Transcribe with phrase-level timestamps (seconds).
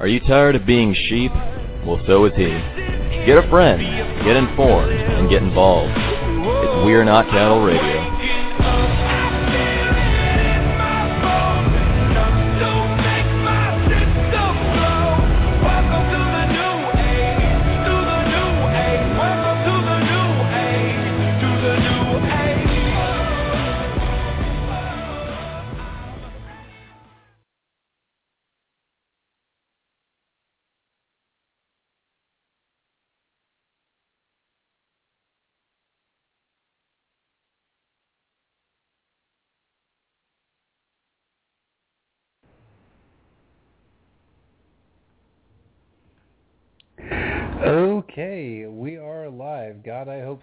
[0.00, 1.32] Are you tired of being sheep?
[1.84, 2.46] Well, so is he.
[3.26, 3.82] Get a friend,
[4.24, 5.90] get informed, and get involved.
[5.90, 8.47] It's We're Not Cattle Radio.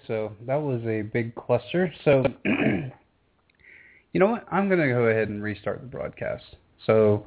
[0.08, 0.34] So.
[0.46, 1.94] That was a big cluster.
[2.04, 2.92] So, you
[4.20, 4.46] know what?
[4.52, 6.44] I'm going to go ahead and restart the broadcast.
[6.86, 7.26] So,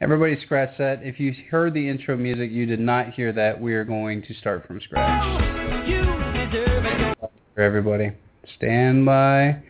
[0.00, 1.00] everybody scratch that.
[1.02, 3.60] If you heard the intro music, you did not hear that.
[3.60, 5.40] We are going to start from scratch.
[7.54, 8.12] For everybody,
[8.56, 9.62] stand by.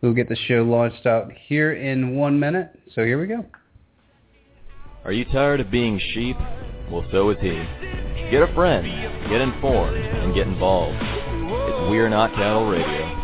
[0.00, 2.78] We'll get the show launched out here in one minute.
[2.94, 3.44] So, here we go.
[5.04, 6.36] Are you tired of being sheep?
[6.90, 7.50] Well, so is he.
[8.30, 8.86] Get a friend,
[9.28, 10.96] get informed, and get involved.
[11.90, 13.22] We're Not Cattle Radio.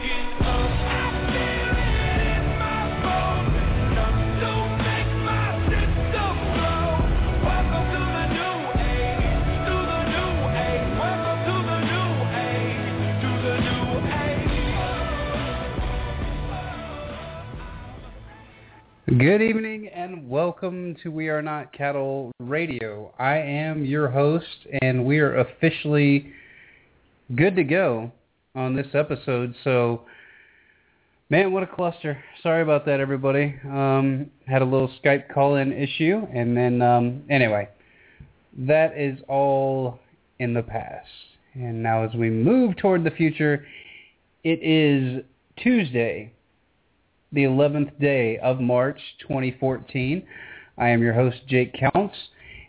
[19.19, 23.15] Good evening and welcome to We Are Not Cattle Radio.
[23.19, 24.45] I am your host
[24.83, 26.33] and we are officially
[27.35, 28.13] good to go
[28.59, 29.55] on this episode.
[29.63, 30.03] So,
[31.31, 32.23] man, what a cluster.
[32.43, 33.55] Sorry about that, everybody.
[33.65, 37.69] Um, had a little Skype call-in issue and then, um, anyway,
[38.59, 40.01] that is all
[40.41, 41.07] in the past.
[41.55, 43.65] And now as we move toward the future,
[44.43, 45.25] it is
[45.63, 46.33] Tuesday,
[47.33, 50.27] the 11th day of March 2014.
[50.77, 52.17] I am your host, Jake Counts,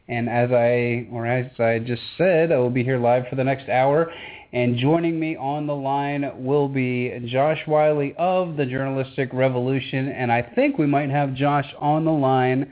[0.07, 3.43] and as I, or as I just said, I will be here live for the
[3.43, 4.11] next hour,
[4.51, 10.31] and joining me on the line will be Josh Wiley of the Journalistic Revolution, and
[10.31, 12.71] I think we might have Josh on the line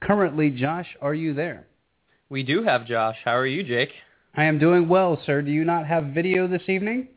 [0.00, 0.50] currently.
[0.50, 1.66] Josh, are you there?
[2.30, 3.16] We do have Josh.
[3.24, 3.90] How are you, Jake?
[4.36, 5.42] I am doing well, sir.
[5.42, 7.08] Do you not have video this evening?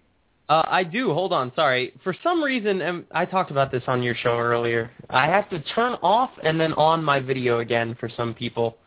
[0.50, 1.13] Uh, I do.
[1.13, 1.51] Hold on.
[1.56, 1.94] Sorry.
[2.03, 4.90] For some reason, and I talked about this on your show earlier.
[5.09, 8.78] I have to turn off and then on my video again for some people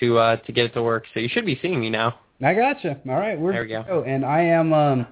[0.00, 1.04] to uh, to get it to work.
[1.12, 2.14] So you should be seeing me now.
[2.42, 3.00] I gotcha.
[3.08, 3.82] All right, we're There we go.
[3.82, 4.02] go.
[4.04, 5.06] And I am um,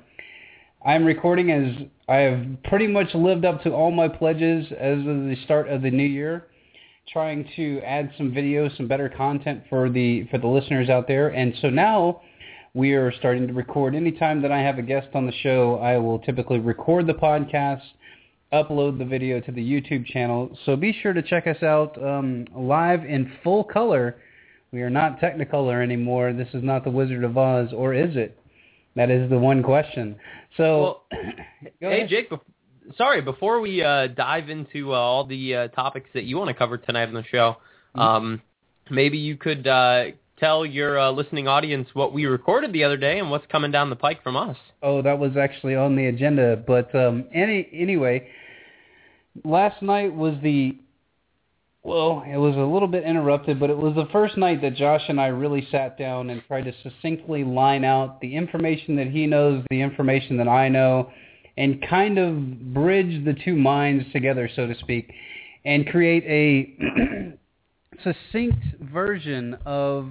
[0.84, 5.04] I'm recording as I have pretty much lived up to all my pledges as of
[5.04, 6.48] the start of the new year,
[7.12, 11.28] trying to add some videos, some better content for the for the listeners out there.
[11.28, 12.22] And so now
[12.74, 13.94] we are starting to record.
[13.94, 17.82] Anytime that I have a guest on the show, I will typically record the podcast,
[18.52, 20.56] upload the video to the YouTube channel.
[20.66, 24.16] So be sure to check us out um, live in full color.
[24.72, 26.32] We are not Technicolor anymore.
[26.32, 28.38] This is not the Wizard of Oz, or is it?
[28.96, 30.16] That is the one question.
[30.56, 31.00] So,
[31.80, 32.06] go hey.
[32.08, 32.30] Jake.
[32.30, 32.40] Bef-
[32.96, 33.20] sorry.
[33.20, 36.78] Before we uh, dive into uh, all the uh, topics that you want to cover
[36.78, 37.56] tonight on the show,
[37.94, 38.00] Mm-hmm.
[38.00, 38.42] um,
[38.90, 40.04] maybe you could uh,
[40.40, 43.90] tell your uh, listening audience what we recorded the other day and what's coming down
[43.90, 44.56] the pike from us.
[44.82, 46.56] Oh, that was actually on the agenda.
[46.66, 48.28] But um, any anyway,
[49.44, 50.78] last night was the
[51.84, 55.02] well, it was a little bit interrupted, but it was the first night that Josh
[55.08, 59.26] and I really sat down and tried to succinctly line out the information that he
[59.26, 61.10] knows, the information that I know,
[61.56, 65.12] and kind of bridge the two minds together, so to speak,
[65.64, 67.36] and create a
[68.04, 70.10] succinct version of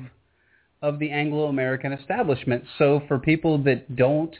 [0.82, 2.64] of the Anglo-American establishment.
[2.80, 4.36] So for people that don't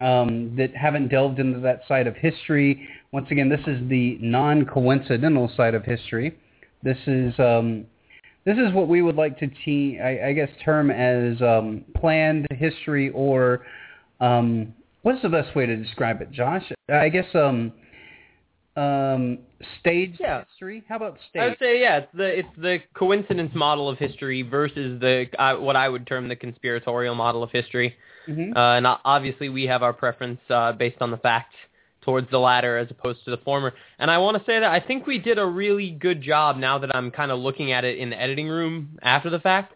[0.00, 2.86] um, that haven't delved into that side of history.
[3.12, 6.36] Once again, this is the non-coincidental side of history.
[6.82, 7.84] This is um,
[8.44, 12.46] this is what we would like to te- I, I guess term as um, planned
[12.52, 13.66] history or
[14.20, 16.62] um, what's the best way to describe it, Josh?
[16.88, 17.72] I guess um,
[18.76, 19.38] um,
[19.80, 20.44] staged Yeah.
[20.48, 20.84] history.
[20.88, 21.42] How about stage?
[21.42, 25.56] I would say yeah, it's the it's the coincidence model of history versus the uh,
[25.56, 27.96] what I would term the conspiratorial model of history.
[28.28, 28.56] Mhm.
[28.56, 31.54] Uh, and obviously, we have our preference uh, based on the fact
[32.06, 33.74] towards the latter as opposed to the former.
[33.98, 36.78] And I want to say that I think we did a really good job now
[36.78, 39.74] that I'm kind of looking at it in the editing room after the fact.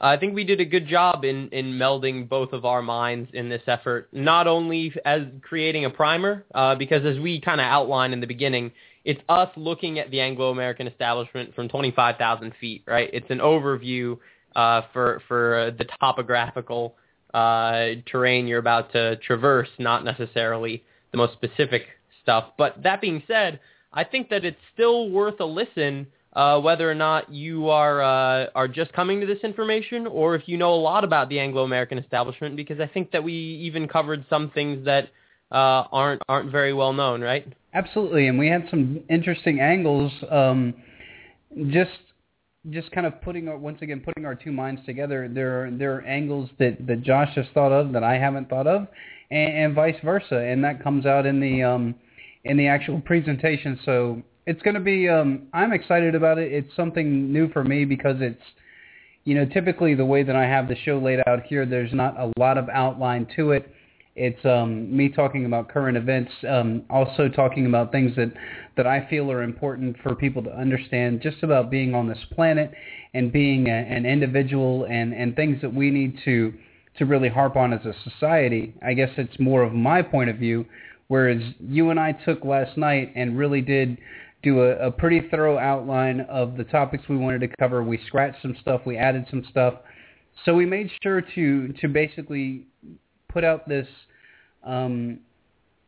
[0.00, 3.30] Uh, I think we did a good job in, in melding both of our minds
[3.34, 7.66] in this effort, not only as creating a primer, uh, because as we kind of
[7.66, 8.72] outlined in the beginning,
[9.04, 13.10] it's us looking at the Anglo-American establishment from 25,000 feet, right?
[13.12, 14.18] It's an overview
[14.54, 16.94] uh, for for the topographical
[17.32, 21.82] uh, terrain you're about to traverse, not necessarily the most specific
[22.22, 22.52] stuff.
[22.58, 23.60] But that being said,
[23.92, 28.46] I think that it's still worth a listen uh, whether or not you are uh,
[28.54, 31.98] are just coming to this information or if you know a lot about the Anglo-American
[31.98, 35.10] establishment, because I think that we even covered some things that
[35.50, 37.46] uh, aren't aren't very well known, right?
[37.74, 40.10] Absolutely, and we had some interesting angles.
[40.30, 40.74] Um,
[41.68, 41.90] just
[42.70, 45.28] just kind of putting our, once again putting our two minds together.
[45.28, 48.66] There are, there are angles that that Josh has thought of that I haven't thought
[48.66, 48.86] of,
[49.32, 51.94] and, and vice versa, and that comes out in the um,
[52.44, 53.78] in the actual presentation.
[53.84, 55.08] So it's going to be.
[55.08, 56.52] Um, I'm excited about it.
[56.52, 58.42] It's something new for me because it's,
[59.24, 62.18] you know, typically the way that I have the show laid out here, there's not
[62.18, 63.72] a lot of outline to it.
[64.14, 68.30] It's um, me talking about current events, um, also talking about things that
[68.76, 72.72] that I feel are important for people to understand, just about being on this planet
[73.14, 76.52] and being a, an individual, and and things that we need to
[76.98, 78.74] to really harp on as a society.
[78.84, 80.66] I guess it's more of my point of view,
[81.08, 83.98] whereas you and I took last night and really did
[84.42, 87.82] do a, a pretty thorough outline of the topics we wanted to cover.
[87.82, 89.74] We scratched some stuff, we added some stuff.
[90.44, 92.66] So we made sure to to basically
[93.28, 93.86] put out this
[94.64, 95.20] um,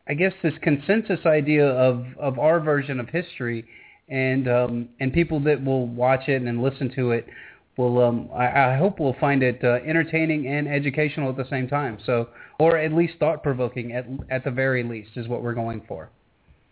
[0.07, 3.65] I guess this consensus idea of, of our version of history
[4.09, 7.27] and um, and people that will watch it and listen to it
[7.77, 11.69] will um, I, I hope will find it uh, entertaining and educational at the same
[11.69, 11.99] time.
[12.05, 12.29] So
[12.59, 16.11] or at least thought provoking at at the very least is what we're going for.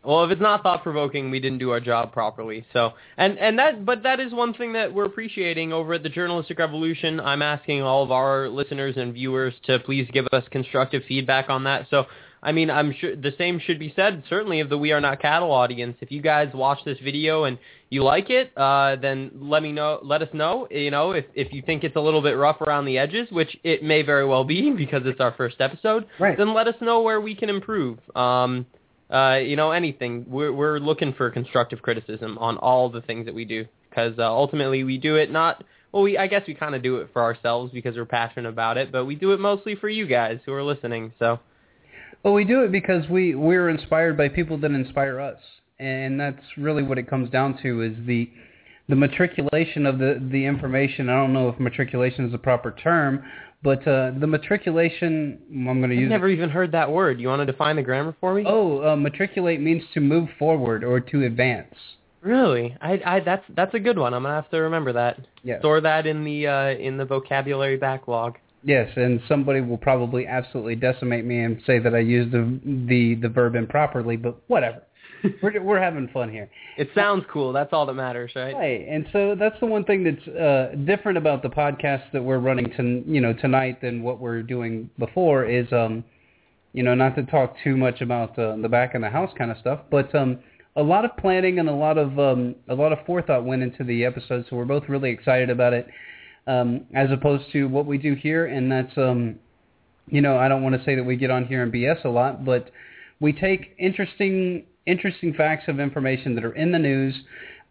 [0.05, 2.67] Well, if it's not thought provoking, we didn't do our job properly.
[2.73, 6.09] So, and and that, but that is one thing that we're appreciating over at the
[6.09, 7.21] Journalistic Revolution.
[7.21, 11.65] I'm asking all of our listeners and viewers to please give us constructive feedback on
[11.65, 11.87] that.
[11.89, 12.07] So,
[12.43, 15.23] I mean, I'm sure the same should be said certainly of the We Are Not
[15.23, 15.97] Cattle audience.
[16.01, 17.57] If you guys watch this video and
[17.89, 20.01] you like it, uh, then let me know.
[20.03, 20.67] Let us know.
[20.69, 23.57] You know, if if you think it's a little bit rough around the edges, which
[23.63, 26.37] it may very well be because it's our first episode, right.
[26.37, 27.99] then let us know where we can improve.
[28.17, 28.67] Um,
[29.09, 30.25] uh, you know, anything.
[30.27, 34.23] We're, we're looking for constructive criticism on all the things that we do because uh,
[34.23, 35.63] ultimately we do it not.
[35.93, 38.79] Well, we I guess we kind of do it for ourselves because we're passionate about
[38.79, 41.13] it, but we do it mostly for you guys who are listening.
[41.21, 41.39] So.
[42.23, 45.41] Well, we do it because we we're inspired by people that inspire us,
[45.79, 48.31] and that's really what it comes down to is the
[48.89, 51.09] the matriculation of the the information.
[51.09, 53.25] I don't know if matriculation is the proper term,
[53.63, 56.07] but uh, the matriculation, I'm going to use.
[56.07, 57.21] I've never even heard that word.
[57.21, 58.45] You want to define the grammar for me?
[58.47, 61.75] Oh, uh, matriculate means to move forward or to advance.
[62.23, 62.77] Really?
[62.81, 64.15] I, I, that's that's a good one.
[64.15, 65.19] I'm gonna have to remember that.
[65.43, 65.61] Yes.
[65.61, 68.39] Store that in the uh, in the vocabulary backlog.
[68.65, 73.17] Yes, and somebody will probably absolutely decimate me and say that I used the the
[73.17, 74.83] the verb improperly, but whatever.
[75.43, 76.49] we're we're having fun here.
[76.77, 77.53] It sounds cool.
[77.53, 78.55] That's all that matters, right?
[78.55, 82.39] Right, and so that's the one thing that's uh, different about the podcast that we're
[82.39, 86.05] running to you know tonight than what we're doing before is um,
[86.73, 89.51] you know, not to talk too much about uh, the back of the house kind
[89.51, 90.39] of stuff, but um,
[90.77, 93.85] a lot of planning and a lot of um, a lot of forethought went into
[93.85, 95.87] the episode, so we're both really excited about it,
[96.47, 99.39] um, as opposed to what we do here, and that's um,
[100.09, 102.09] you know, I don't want to say that we get on here and BS a
[102.09, 102.71] lot, but
[103.21, 107.15] we take interesting interesting facts of information that are in the news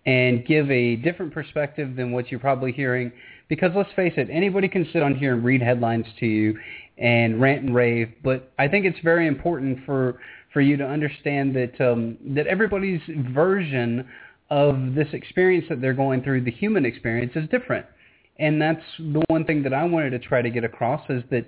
[0.05, 3.11] and give a different perspective than what you're probably hearing.
[3.49, 6.57] Because let's face it, anybody can sit on here and read headlines to you
[6.97, 10.19] and rant and rave, but I think it's very important for
[10.53, 13.01] for you to understand that um, that everybody's
[13.33, 14.07] version
[14.49, 17.85] of this experience that they're going through, the human experience, is different.
[18.41, 21.45] And that's the one thing that I wanted to try to get across is that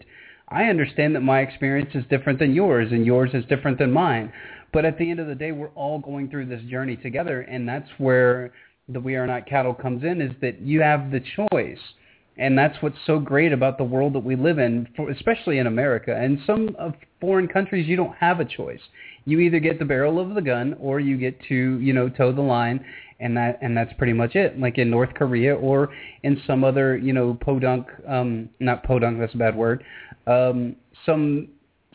[0.47, 4.31] I understand that my experience is different than yours and yours is different than mine.
[4.71, 7.67] But at the end of the day, we're all going through this journey together, and
[7.67, 8.53] that's where
[8.87, 11.79] the We Are Not Cattle comes in, is that you have the choice.
[12.37, 15.67] And that's what's so great about the world that we live in, for, especially in
[15.67, 16.15] America.
[16.15, 18.81] And some of foreign countries, you don't have a choice.
[19.25, 22.31] You either get the barrel of the gun or you get to, you know, toe
[22.31, 22.83] the line,
[23.23, 24.59] and that and that's pretty much it.
[24.59, 25.89] Like in North Korea or
[26.23, 29.83] in some other, you know, podunk, um, not podunk, that's a bad word,
[30.27, 30.75] um,
[31.05, 31.47] some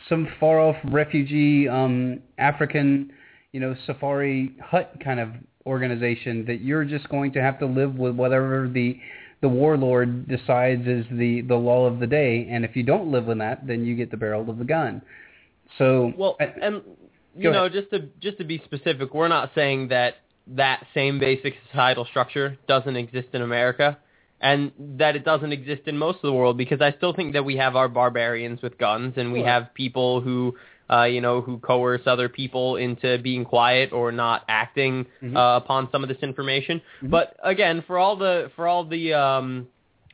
[0.09, 3.13] some far off refugee um, African,
[3.53, 5.31] you know, safari hut kind of
[5.67, 8.99] organization that you're just going to have to live with whatever the
[9.41, 13.27] the warlord decides is the the law of the day, and if you don't live
[13.27, 15.03] with that, then you get the barrel of the gun.
[15.77, 16.83] So well, and
[17.37, 20.15] you know, just to just to be specific, we're not saying that
[20.57, 23.99] that same basic societal structure doesn't exist in America
[24.41, 27.45] and that it doesn't exist in most of the world because I still think that
[27.45, 30.57] we have our barbarians with guns and we have people who
[30.91, 35.37] uh, you know who coerce other people into being quiet or not acting Mhm.
[35.37, 36.81] uh, upon some of this information.
[37.03, 37.11] Mhm.
[37.11, 39.67] But again, for all the for all the um,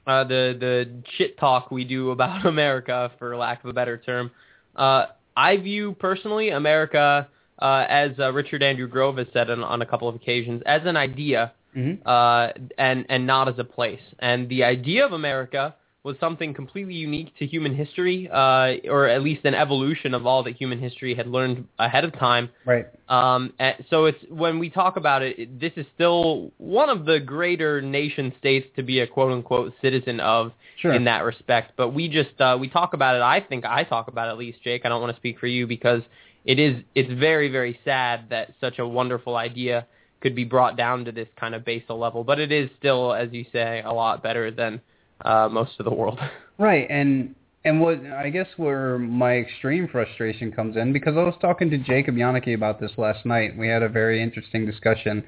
[0.07, 4.33] uh, the the shit talk we do about America, for lack of a better term.
[4.75, 7.29] Uh, I view personally America,
[7.61, 10.83] uh, as uh, Richard Andrew Grove has said on, on a couple of occasions, as
[10.85, 12.07] an idea Mm-hmm.
[12.07, 13.99] uh, and and not as a place.
[14.21, 19.23] And the idea of America was something completely unique to human history, uh, or at
[19.23, 22.51] least an evolution of all that human history had learned ahead of time.
[22.65, 22.87] Right.
[23.09, 23.55] Um,
[23.91, 28.33] so it's when we talk about it, this is still one of the greater nation
[28.39, 30.93] states to be a quote unquote citizen of Sure.
[30.93, 31.73] in that respect.
[31.77, 33.23] But we just uh, we talk about it.
[33.23, 34.83] I think I talk about it at least, Jake.
[34.85, 36.03] I don't want to speak for you because
[36.45, 39.87] it is it's very very sad that such a wonderful idea
[40.25, 42.25] could be brought down to this kind of basal level.
[42.25, 44.81] But it is still, as you say, a lot better than
[45.23, 46.19] uh, most of the world.
[46.57, 47.35] Right, and
[47.65, 51.79] and what I guess where my extreme frustration comes in because I was talking to
[51.79, 53.59] Jacob Yannicki about this last night.
[53.59, 55.25] We had a very interesting discussion,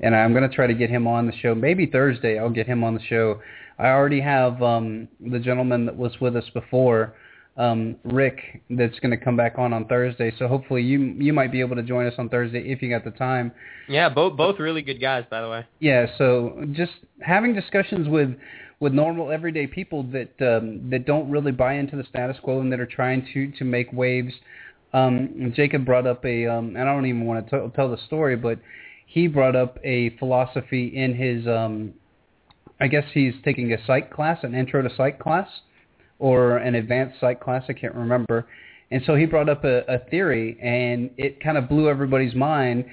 [0.00, 1.54] and I'm going to try to get him on the show.
[1.54, 3.40] Maybe Thursday I'll get him on the show.
[3.78, 7.14] I already have um, the gentleman that was with us before,
[7.58, 10.32] um, Rick, that's going to come back on on Thursday.
[10.38, 13.04] So hopefully you you might be able to join us on Thursday if you got
[13.04, 13.52] the time.
[13.88, 15.66] yeah, both both really good guys, by the way.
[15.80, 18.30] Yeah, so just having discussions with
[18.80, 22.72] with normal everyday people that um, that don't really buy into the status quo and
[22.72, 24.32] that are trying to to make waves.
[24.92, 27.98] Um, Jacob brought up a, um, and I don't even want to t- tell the
[28.06, 28.58] story, but
[29.04, 31.92] he brought up a philosophy in his, um,
[32.80, 35.48] I guess he's taking a psych class, an intro to psych class,
[36.18, 38.46] or an advanced psych class, I can't remember.
[38.90, 42.84] And so he brought up a, a theory, and it kind of blew everybody's mind.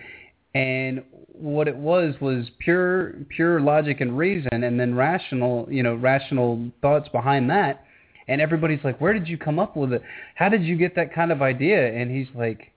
[0.54, 5.96] And what it was was pure pure logic and reason, and then rational, you know,
[5.96, 7.86] rational thoughts behind that.
[8.28, 10.02] And everybody's like, "Where did you come up with it?
[10.36, 12.72] How did you get that kind of idea?" And he's like,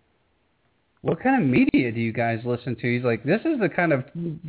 [1.02, 3.92] "What kind of media do you guys listen to?" He's like, "This is the kind
[3.92, 4.04] of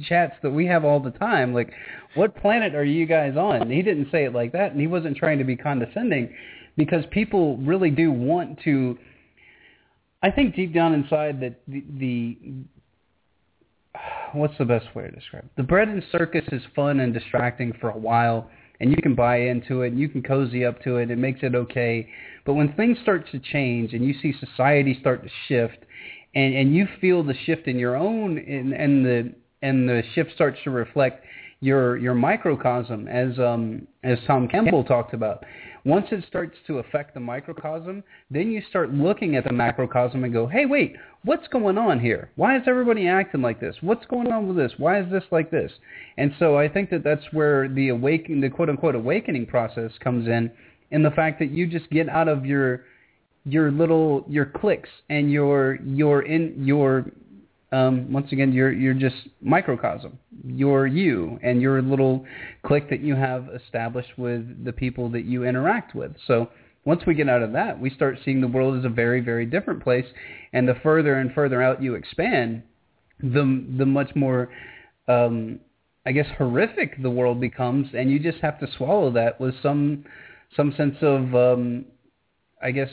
[0.08, 1.53] chats that we have all the time.
[1.53, 1.72] Like,
[2.15, 4.88] what planet are you guys on?" And he didn't say it like that, and he
[4.88, 6.34] wasn't trying to be condescending,
[6.75, 8.98] because people really do want to.
[10.22, 12.38] I think deep down inside that the, the
[14.34, 15.51] what's the best way to describe it?
[15.56, 19.38] The bread and circus is fun and distracting for a while, and you can buy
[19.41, 22.08] into it, and you can cozy up to it, it makes it okay.
[22.46, 25.86] But when things start to change and you see society start to shift,
[26.36, 30.31] and and you feel the shift in your own, and and the and the shift
[30.33, 31.25] starts to reflect
[31.62, 35.43] your your microcosm, as um as Tom Campbell talked about.
[35.86, 40.33] Once it starts to affect the microcosm, then you start looking at the macrocosm and
[40.33, 42.29] go, hey, wait, what's going on here?
[42.36, 43.75] Why is everybody acting like this?
[43.81, 44.74] What's going on with this?
[44.77, 45.71] Why is this like this?
[46.17, 50.27] And so I think that that's where the awakening, the quote unquote awakening process comes
[50.27, 50.51] in,
[50.91, 52.86] in the fact that you just get out of your
[53.46, 57.05] your little your clicks and your your in your
[57.72, 60.17] um, once again, you're you're just microcosm.
[60.43, 62.25] You're you and your little
[62.65, 66.13] clique that you have established with the people that you interact with.
[66.25, 66.50] So
[66.86, 69.46] once we get out of that, we start seeing the world as a very very
[69.46, 70.05] different place.
[70.51, 72.63] And the further and further out you expand,
[73.19, 74.50] the the much more,
[75.08, 75.60] um,
[76.08, 77.89] I guess, horrific the world becomes.
[77.93, 80.05] And you just have to swallow that with some
[80.55, 81.86] some sense of, um,
[82.63, 82.89] I guess,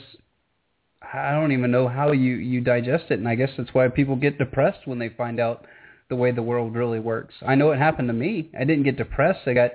[1.13, 4.15] I don't even know how you you digest it, and I guess that's why people
[4.15, 5.65] get depressed when they find out
[6.09, 7.33] the way the world really works.
[7.45, 8.49] I know it happened to me.
[8.57, 9.41] I didn't get depressed.
[9.47, 9.71] I got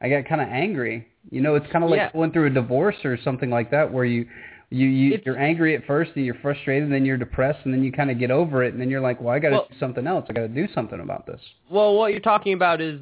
[0.00, 1.06] I got kind of angry.
[1.30, 2.12] You know, it's kind of like Yeah.
[2.12, 4.26] going through a divorce or something like that, where you
[4.68, 7.72] you, you It's- you're angry at first, and you're frustrated, and then you're depressed, and
[7.72, 9.54] then you kind of get over it, and then you're like, well, I got to
[9.54, 10.26] Well- do something else.
[10.28, 11.40] I got to do something about this.
[11.70, 13.00] Well, what you're talking about is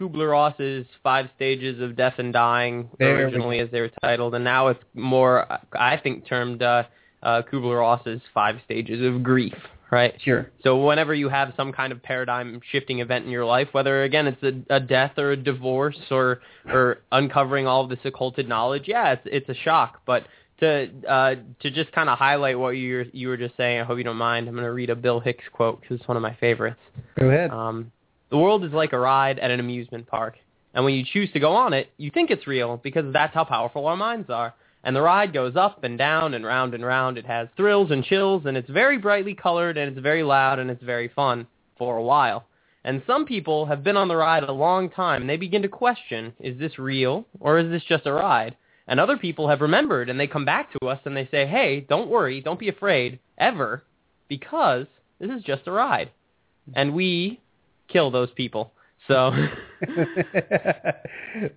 [0.00, 4.68] Kubler-Ross's Five Stages of Death and Dying, There originally as they were titled, and now
[4.68, 5.46] it's more,
[5.78, 6.84] I think, termed uh,
[7.22, 9.54] uh, Kubler-Ross's Five Stages of Grief,
[9.90, 10.14] right?
[10.22, 10.50] Sure.
[10.62, 14.42] So whenever you have some kind of paradigm-shifting event in your life, whether again it's
[14.42, 19.12] a, a death or a divorce or or uncovering all of this occulted knowledge, yeah,
[19.12, 20.00] it's it's a shock.
[20.06, 20.26] But
[20.60, 23.84] to uh, to just kind of highlight what you were, you were just saying, I
[23.84, 24.48] hope you don't mind.
[24.48, 26.80] I'm going to read a Bill Hicks quote because it's one of my favorites.
[27.18, 27.50] Go ahead.
[27.50, 27.90] Um,
[28.30, 30.36] the world is like a ride at an amusement park,
[30.72, 33.44] and when you choose to go on it, you think it's real because that's how
[33.44, 34.54] powerful our minds are.
[34.84, 37.16] And the ride goes up and down and round and round.
[37.16, 40.70] It has thrills and chills, and it's very brightly colored, and it's very loud, and
[40.70, 41.46] it's very fun
[41.78, 42.44] for a while.
[42.84, 45.68] And some people have been on the ride a long time, and they begin to
[45.68, 48.56] question, is this real, or is this just a ride?
[48.88, 51.86] And other people have remembered, and they come back to us, and they say, hey,
[51.88, 53.84] don't worry, don't be afraid, ever,
[54.28, 54.86] because
[55.20, 56.10] this is just a ride.
[56.74, 57.40] And we
[57.86, 58.72] kill those people.
[59.06, 59.30] So,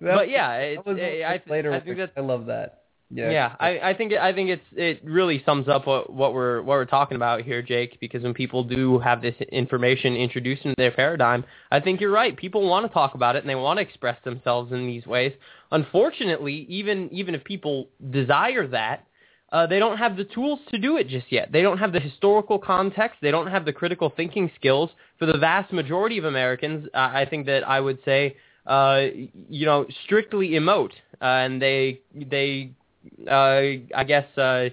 [0.01, 1.39] but yeah, I, I.
[1.75, 2.84] I think that I love that.
[3.11, 3.55] Yeah, yeah.
[3.59, 6.85] I, I think I think it's it really sums up what, what we're what we're
[6.85, 7.99] talking about here, Jake.
[7.99, 12.35] Because when people do have this information introduced into their paradigm, I think you're right.
[12.35, 15.33] People want to talk about it and they want to express themselves in these ways.
[15.71, 19.05] Unfortunately, even even if people desire that,
[19.51, 21.51] uh, they don't have the tools to do it just yet.
[21.51, 23.19] They don't have the historical context.
[23.21, 24.89] They don't have the critical thinking skills.
[25.19, 28.35] For the vast majority of Americans, uh, I think that I would say,
[28.65, 29.05] uh,
[29.47, 32.71] you know, strictly emote, uh, and they they
[33.29, 34.69] I guess, uh,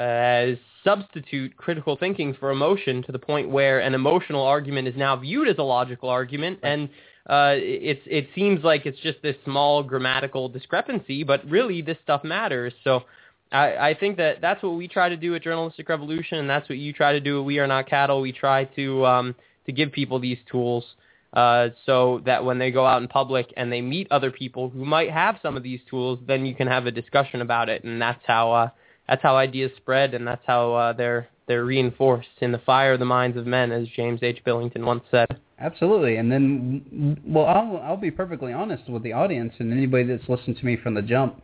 [0.00, 5.16] uh, substitute critical thinking for emotion to the point where an emotional argument is now
[5.16, 6.88] viewed as a logical argument, and
[7.28, 12.24] uh, it's it seems like it's just this small grammatical discrepancy, but really this stuff
[12.24, 12.72] matters.
[12.84, 13.02] So.
[13.50, 16.66] I, I think that that's what we try to do at Journalistic Revolution, and that's
[16.70, 18.22] what you try to do at We Are Not Cattle.
[18.22, 19.34] We try to um,
[19.66, 20.84] to give people these tools
[21.32, 24.84] uh, so that when they go out in public and they meet other people who
[24.84, 28.00] might have some of these tools, then you can have a discussion about it, and
[28.00, 28.68] that's how uh,
[29.08, 32.98] that's how ideas spread, and that's how uh, they're they're reinforced in the fire of
[32.98, 34.42] the minds of men, as James H.
[34.44, 35.38] Billington once said.
[35.58, 40.28] Absolutely, and then, well, I'll I'll be perfectly honest with the audience and anybody that's
[40.28, 41.42] listened to me from the jump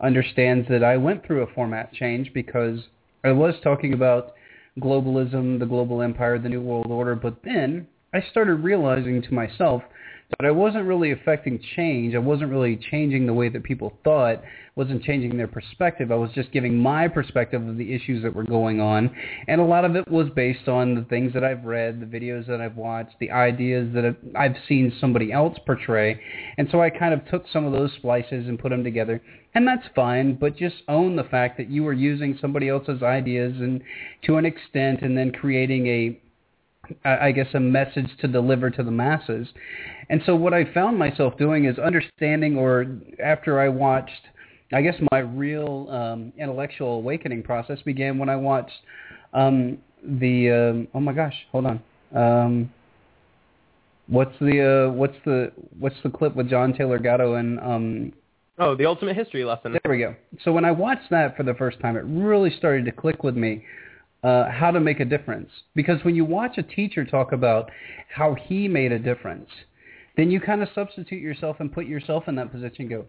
[0.00, 2.80] understands that I went through a format change because
[3.22, 4.34] I was talking about
[4.80, 9.82] globalism, the global empire, the new world order, but then I started realizing to myself
[10.38, 12.14] that I wasn't really affecting change.
[12.14, 14.40] I wasn't really changing the way that people thought,
[14.76, 16.12] wasn't changing their perspective.
[16.12, 19.10] I was just giving my perspective of the issues that were going on.
[19.48, 22.46] And a lot of it was based on the things that I've read, the videos
[22.46, 26.20] that I've watched, the ideas that I've seen somebody else portray.
[26.56, 29.20] And so I kind of took some of those splices and put them together.
[29.54, 33.54] And that's fine, but just own the fact that you were using somebody else's ideas
[33.58, 33.82] and
[34.24, 36.20] to an extent and then creating a
[37.04, 39.46] I guess, a message to deliver to the masses.
[40.08, 42.86] And so what I found myself doing is understanding, or
[43.22, 44.10] after I watched,
[44.72, 48.72] I guess my real um, intellectual awakening process began when I watched
[49.32, 51.82] um, the, um, oh my gosh, hold on.
[52.14, 52.72] Um,
[54.06, 58.12] what's the, uh, what's the, what's the clip with John Taylor Gatto and, um,
[58.56, 59.72] Oh, the ultimate history lesson.
[59.72, 60.14] There we go.
[60.44, 63.36] So when I watched that for the first time, it really started to click with
[63.36, 63.64] me
[64.24, 65.50] uh, how to make a difference.
[65.74, 67.70] Because when you watch a teacher talk about
[68.08, 69.50] how he made a difference,
[70.16, 73.04] then you kind of substitute yourself and put yourself in that position and go,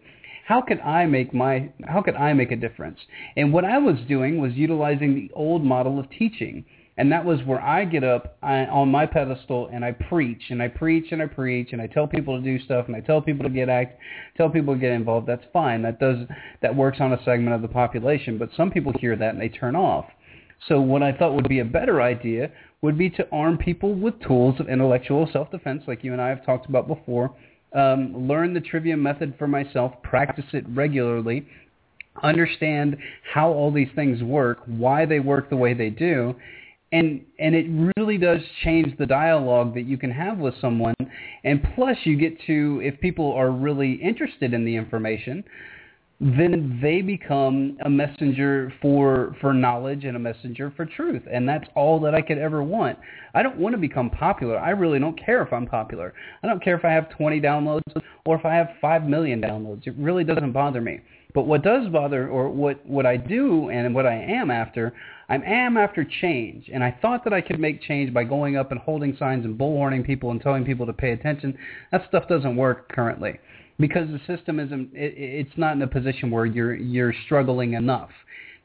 [0.46, 2.98] how could I make my how could I make a difference?
[3.36, 6.64] And what I was doing was utilizing the old model of teaching.
[6.98, 10.62] And that was where I get up I, on my pedestal and I preach and
[10.62, 13.20] I preach and I preach and I tell people to do stuff and I tell
[13.20, 13.98] people to get act,
[14.36, 15.26] tell people to get involved.
[15.26, 15.82] That's fine.
[15.82, 16.26] That does
[16.62, 18.38] that works on a segment of the population.
[18.38, 20.06] But some people hear that and they turn off.
[20.68, 22.50] So what I thought would be a better idea
[22.82, 26.44] would be to arm people with tools of intellectual self-defense, like you and I have
[26.44, 27.34] talked about before.
[27.72, 31.46] Um, learn the trivium method for myself, practice it regularly,
[32.22, 32.96] understand
[33.34, 36.34] how all these things work, why they work the way they do,
[36.92, 37.66] and and it
[37.96, 40.94] really does change the dialogue that you can have with someone.
[41.44, 45.44] And plus, you get to if people are really interested in the information,
[46.18, 51.68] then they become a messenger for for knowledge and a messenger for truth and that's
[51.74, 52.98] all that I could ever want.
[53.34, 54.58] I don't want to become popular.
[54.58, 56.14] I really don't care if I'm popular.
[56.42, 57.82] I don't care if I have 20 downloads
[58.24, 59.86] or if I have 5 million downloads.
[59.86, 61.00] It really doesn't bother me.
[61.34, 64.94] But what does bother or what what I do and what I am after,
[65.28, 66.70] I am after change.
[66.72, 69.58] And I thought that I could make change by going up and holding signs and
[69.58, 71.58] bullhorning people and telling people to pay attention.
[71.92, 73.38] That stuff doesn't work currently
[73.78, 78.10] because the system isn't it, it's not in a position where you're you're struggling enough.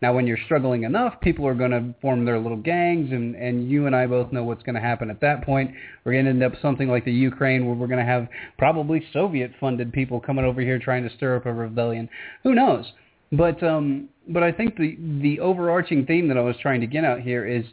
[0.02, 3.70] Now when you're struggling enough people are going to form their little gangs and and
[3.70, 5.72] you and I both know what's going to happen at that point.
[6.04, 9.06] We're going to end up something like the Ukraine where we're going to have probably
[9.14, 12.10] Soviet funded people coming over here trying to stir up a rebellion.
[12.44, 12.86] Who knows?
[13.32, 17.04] But um but I think the the overarching theme that I was trying to get
[17.04, 17.66] out here is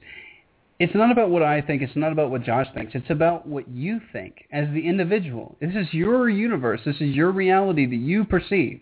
[0.78, 1.82] it's not about what I think.
[1.82, 2.94] It's not about what Josh thinks.
[2.94, 5.56] It's about what you think as the individual.
[5.60, 6.80] This is your universe.
[6.84, 8.80] This is your reality that you perceive.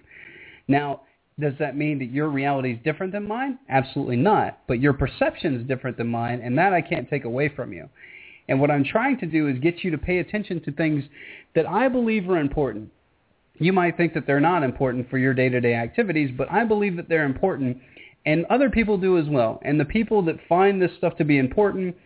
[0.69, 1.03] Now,
[1.39, 3.59] does that mean that your reality is different than mine?
[3.69, 4.59] Absolutely not.
[4.67, 7.89] But your perception is different than mine, and that I can't take away from you.
[8.49, 11.05] And what I'm trying to do is get you to pay attention to things
[11.55, 12.91] that I believe are important.
[13.55, 17.09] You might think that they're not important for your day-to-day activities, but I believe that
[17.09, 17.79] they're important
[18.27, 19.61] and other people do as well.
[19.63, 21.97] And the people that find this stuff to be important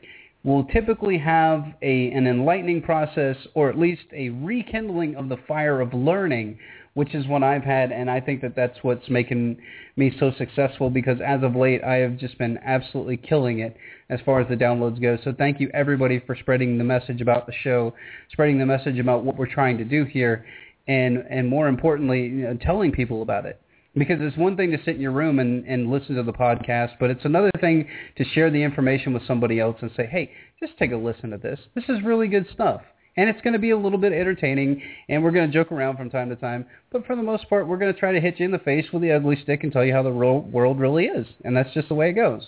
[0.44, 5.80] will typically have a, an enlightening process or at least a rekindling of the fire
[5.80, 6.58] of learning,
[6.94, 7.90] which is what I've had.
[7.90, 9.58] And I think that that's what's making
[9.96, 13.76] me so successful because as of late, I have just been absolutely killing it
[14.10, 15.16] as far as the downloads go.
[15.24, 17.94] So thank you everybody for spreading the message about the show,
[18.30, 20.44] spreading the message about what we're trying to do here,
[20.86, 23.60] and, and more importantly, you know, telling people about it
[23.94, 26.92] because it's one thing to sit in your room and, and listen to the podcast,
[27.00, 30.76] but it's another thing to share the information with somebody else and say, hey, just
[30.78, 31.58] take a listen to this.
[31.74, 32.82] This is really good stuff.
[33.16, 35.96] And it's going to be a little bit entertaining, and we're going to joke around
[35.96, 36.64] from time to time.
[36.92, 38.86] But for the most part, we're going to try to hit you in the face
[38.92, 41.26] with the ugly stick and tell you how the real world really is.
[41.44, 42.46] And that's just the way it goes.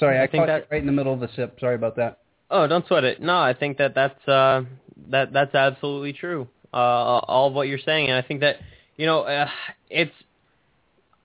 [0.00, 1.58] Sorry, I, I think caught that- you right in the middle of the sip.
[1.60, 2.18] Sorry about that.
[2.50, 3.20] Oh, don't sweat it.
[3.20, 4.62] No, I think that that's uh,
[5.10, 6.48] that that's absolutely true.
[6.72, 8.56] Uh, all of what you're saying, and I think that
[8.98, 9.48] you know uh,
[9.88, 10.12] it's.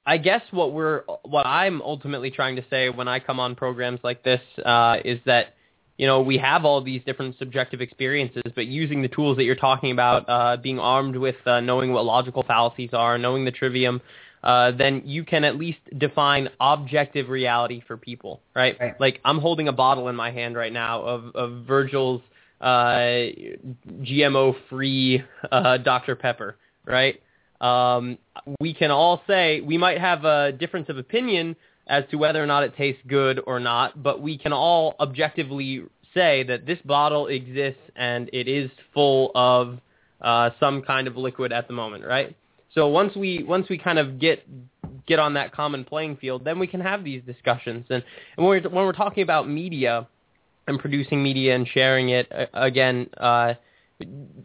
[0.06, 4.02] I guess what we're what I'm ultimately trying to say when I come on programs
[4.04, 5.56] like this uh, is that
[5.98, 9.56] you know we have all these different subjective experiences, but using the tools that you're
[9.56, 14.02] talking about, uh, being armed with uh, knowing what logical fallacies are, knowing the trivium,
[14.44, 18.78] uh, then you can at least define objective reality for people, right?
[18.80, 19.00] Right.
[19.00, 22.22] Like I'm holding a bottle in my hand right now of, of Virgil's
[22.60, 23.32] uh,
[24.02, 26.16] GMO-free uh, Dr.
[26.16, 27.22] Pepper, right?
[27.64, 28.18] Um,
[28.60, 31.56] we can all say we might have a difference of opinion
[31.88, 35.84] as to whether or not it tastes good or not, but we can all objectively
[36.14, 39.80] say that this bottle exists and it is full of
[40.22, 42.36] uh, some kind of liquid at the moment, right?
[42.76, 44.44] So once we once we kind of get
[45.06, 47.86] get on that common playing field, then we can have these discussions.
[47.90, 48.04] And,
[48.38, 50.08] and when we're when we're talking about media
[50.68, 53.54] and producing media and sharing it uh, again uh,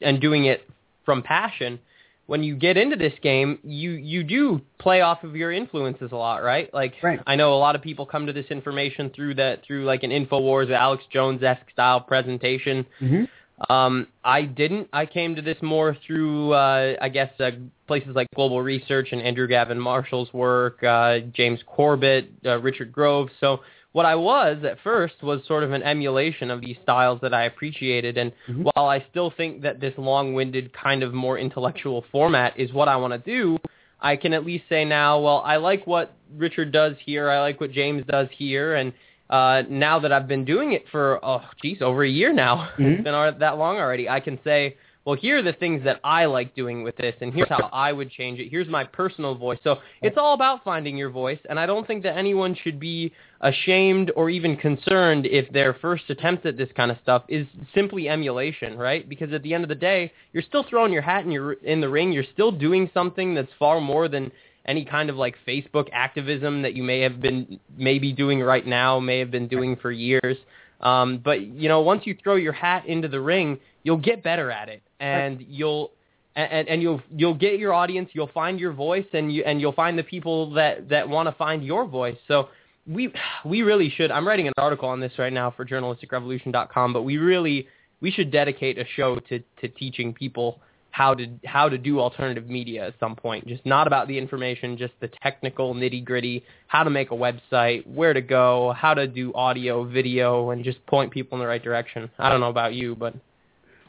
[0.03, 0.69] and doing it
[1.05, 1.81] from passion,
[2.29, 6.15] when you get into this game, you you do play off of your influences a
[6.15, 6.73] lot, right?
[6.75, 7.19] Like Right.
[7.27, 10.11] I know a lot of people come to this information through that through like an
[10.11, 12.85] Infowars, Alex Jones esque style presentation.
[13.01, 13.73] Mm-hmm.
[13.73, 14.89] Um, I didn't.
[14.93, 17.53] I came to this more through, uh, I guess, uh,
[17.87, 23.31] places like Global Research and Andrew Gavin Marshall's work, uh, James Corbett, uh, Richard Grove.
[23.41, 23.61] So
[23.93, 27.45] what I was at first was sort of an emulation of these styles that I
[27.45, 28.19] appreciated.
[28.19, 28.71] And Mhm.
[28.75, 32.97] while I still think that this long-winded kind of more intellectual format is what I
[32.97, 33.59] want to do,
[34.01, 37.31] I can at least say now, well, I like what Richard does here.
[37.31, 38.75] I like what James does here.
[38.77, 38.93] And
[39.31, 42.93] uh, now that I've been doing it for, oh, geez, over a year now, Mhm.
[42.95, 44.77] it's been that long already, I can say,
[45.09, 47.93] well, here are the things that I like doing with this, and here's how I
[47.93, 48.51] would change it.
[48.51, 49.59] Here's my personal voice.
[49.65, 53.11] So it's all about finding your voice, and I don't think that anyone should be
[53.41, 58.07] ashamed or even concerned if their first attempt at this kind of stuff is simply
[58.07, 59.09] emulation, right?
[59.09, 61.81] Because at the end of the day, you're still throwing your hat in your in
[61.81, 62.13] the ring.
[62.13, 64.31] You're still doing something that's far more than
[64.67, 69.01] any kind of like Facebook activism that you may have been maybe doing right now,
[69.01, 70.37] may have been doing for years.
[70.83, 74.51] Um, but you know, once you throw your hat into the ring, you'll get better
[74.51, 75.93] at it, and you'll
[76.37, 79.73] and, and you'll you'll get your audience, you'll find your voice, and you and you'll
[79.73, 82.17] find the people that that want to find your voice.
[82.29, 82.49] So
[82.87, 83.13] we
[83.45, 84.11] we really should.
[84.11, 87.67] I'm writing an article on this right now for journalisticrevolution.com, but we really
[88.01, 92.47] we should dedicate a show to to teaching people how to how to do alternative
[92.49, 93.47] media at some point.
[93.47, 97.87] Just not about the information, just the technical nitty gritty, how to make a website,
[97.87, 101.63] where to go, how to do audio, video, and just point people in the right
[101.63, 102.11] direction.
[102.19, 103.15] I don't know about you, but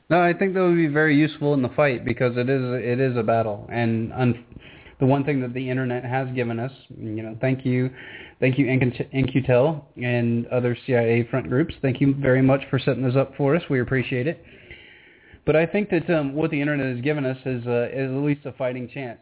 [0.10, 3.00] No, I think that would be very useful in the fight because it is it
[3.00, 4.44] is a battle, and un-
[5.00, 7.90] the one thing that the internet has given us, you know, thank you,
[8.42, 11.74] thank you In-Q-Tel and other CIA front groups.
[11.82, 13.64] Thank you very much for setting this up for us.
[13.70, 14.44] We appreciate it.
[15.46, 18.24] But I think that um, what the internet has given us is, uh, is at
[18.24, 19.22] least a fighting chance.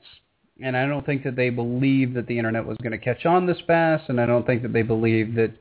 [0.63, 3.45] And I don't think that they believe that the internet was going to catch on
[3.45, 5.53] this fast, and I don't think that they believe that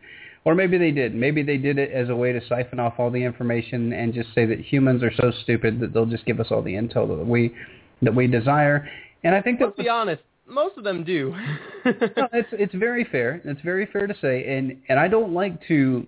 [0.46, 1.12] or maybe they did.
[1.12, 4.32] Maybe they did it as a way to siphon off all the information and just
[4.32, 7.26] say that humans are so stupid that they'll just give us all the intel that
[7.26, 7.52] we
[8.00, 8.88] that we desire.
[9.24, 11.34] And I think that let's be honest, most of them do.
[11.84, 13.42] no, it's it's very fair.
[13.44, 16.06] It's very fair to say, and and I don't like to,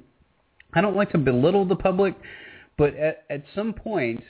[0.72, 2.14] I don't like to belittle the public,
[2.76, 4.22] but at at some point,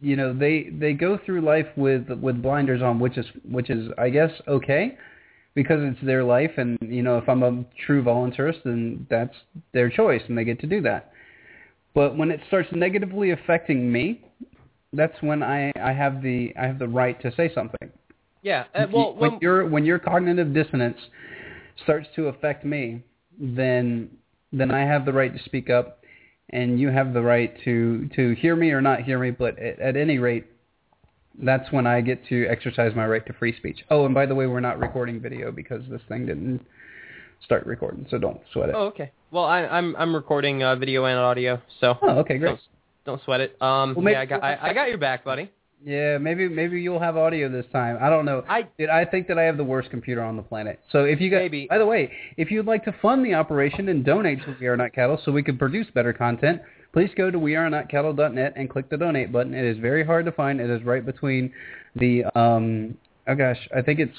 [0.00, 3.88] you know, they they go through life with with blinders on, which is which is
[3.98, 4.96] I guess okay,
[5.56, 9.34] because it's their life, and you know, if I'm a true voluntarist, then that's
[9.72, 11.10] their choice, and they get to do that.
[11.92, 14.24] But when it starts negatively affecting me,
[14.92, 17.90] that's when I I have the I have the right to say something
[18.46, 18.64] yeah.
[18.76, 20.98] Uh, well, when when, your when your cognitive dissonance
[21.82, 23.02] starts to affect me,
[23.36, 24.08] then
[24.52, 26.04] then I have the right to speak up,
[26.50, 29.32] and you have the right to to hear me or not hear me.
[29.32, 30.46] But at, at any rate,
[31.42, 33.78] that's when I get to exercise my right to free speech.
[33.90, 36.60] Oh, and by the way, we're not recording video because this thing didn't
[37.44, 38.74] start recording, so don't sweat it.
[38.74, 39.12] oh, okay.
[39.30, 42.50] Well, I, I'm I'm recording uh, video and audio, so Oh, okay, great.
[42.50, 42.60] don't,
[43.04, 43.60] don't sweat it.
[43.60, 45.50] Um, Well, maybe yeah, I got I, I got your back, buddy.
[45.84, 47.98] Yeah, maybe maybe you'll have audio this time.
[48.00, 48.42] I don't know.
[48.48, 50.80] I Dude, I think that I have the worst computer on the planet.
[50.90, 51.66] So if you guys, Maybe.
[51.68, 54.76] by the way, if you'd like to fund the operation and donate to We Are
[54.76, 56.62] Not Cattle so we can produce better content,
[56.96, 59.52] please go to wearenotcattle.net and click the donate button.
[59.52, 60.62] It is very hard to find.
[60.62, 61.52] It is right between
[61.94, 62.96] the um,
[63.28, 64.16] oh gosh, I think it's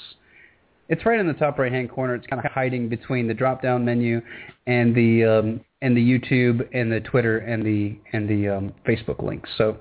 [0.87, 2.13] it's right in the top right hand corner.
[2.13, 4.21] It's kind of hiding between the drop down menu
[4.67, 9.23] and the um, and the YouTube and the Twitter and the and the um, Facebook
[9.23, 9.49] links.
[9.57, 9.77] So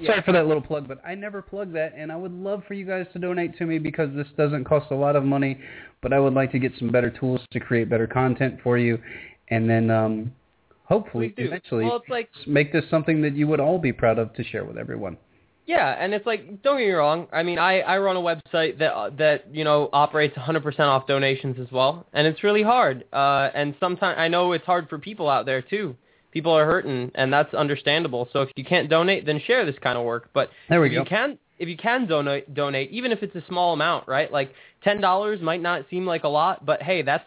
[0.00, 0.12] Yeah.
[0.12, 2.72] sorry for that little plug, but I never plug that, and I would love for
[2.72, 5.58] you guys to donate to me because this doesn't cost a lot of money,
[6.00, 8.98] but I would like to get some better tools to create better content for you,
[9.50, 10.32] and then um,
[10.88, 14.32] hopefully eventually Well, it's like make this something that you would all be proud of
[14.34, 15.16] to share with everyone.
[15.66, 17.28] Yeah, and it's like don't get me wrong.
[17.30, 21.06] I mean, I I run a website that uh, that you know operates 100% off
[21.06, 23.04] donations as well, and it's really hard.
[23.12, 25.94] Uh, and sometimes I know it's hard for people out there too.
[26.30, 28.28] People are hurting, and that's understandable.
[28.32, 30.30] So if you can't donate, then share this kind of work.
[30.32, 31.00] But There we if go.
[31.00, 34.32] you can, if you can donate, donate, even if it's a small amount, right?
[34.32, 37.24] Like ten dollars might not seem like a lot, but hey, that's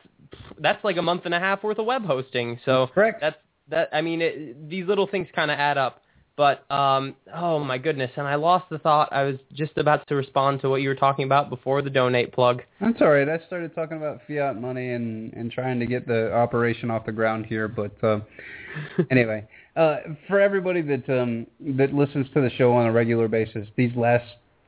[0.60, 2.60] that's like a month and a half worth of web hosting.
[2.66, 3.22] So Correct.
[3.22, 3.38] that's
[3.72, 3.90] that.
[3.92, 6.02] I mean, it, these little things kind of add up.
[6.38, 9.10] But um, oh my goodness, and I lost the thought.
[9.12, 12.32] I was just about to respond to what you were talking about before the donate
[12.32, 12.64] plug.
[12.80, 13.28] That's all right.
[13.28, 17.12] I started talking about fiat money and and trying to get the operation off the
[17.12, 18.22] ground here, but uh,
[19.12, 23.68] anyway, uh, for everybody that um, that listens to the show on a regular basis,
[23.76, 24.26] these last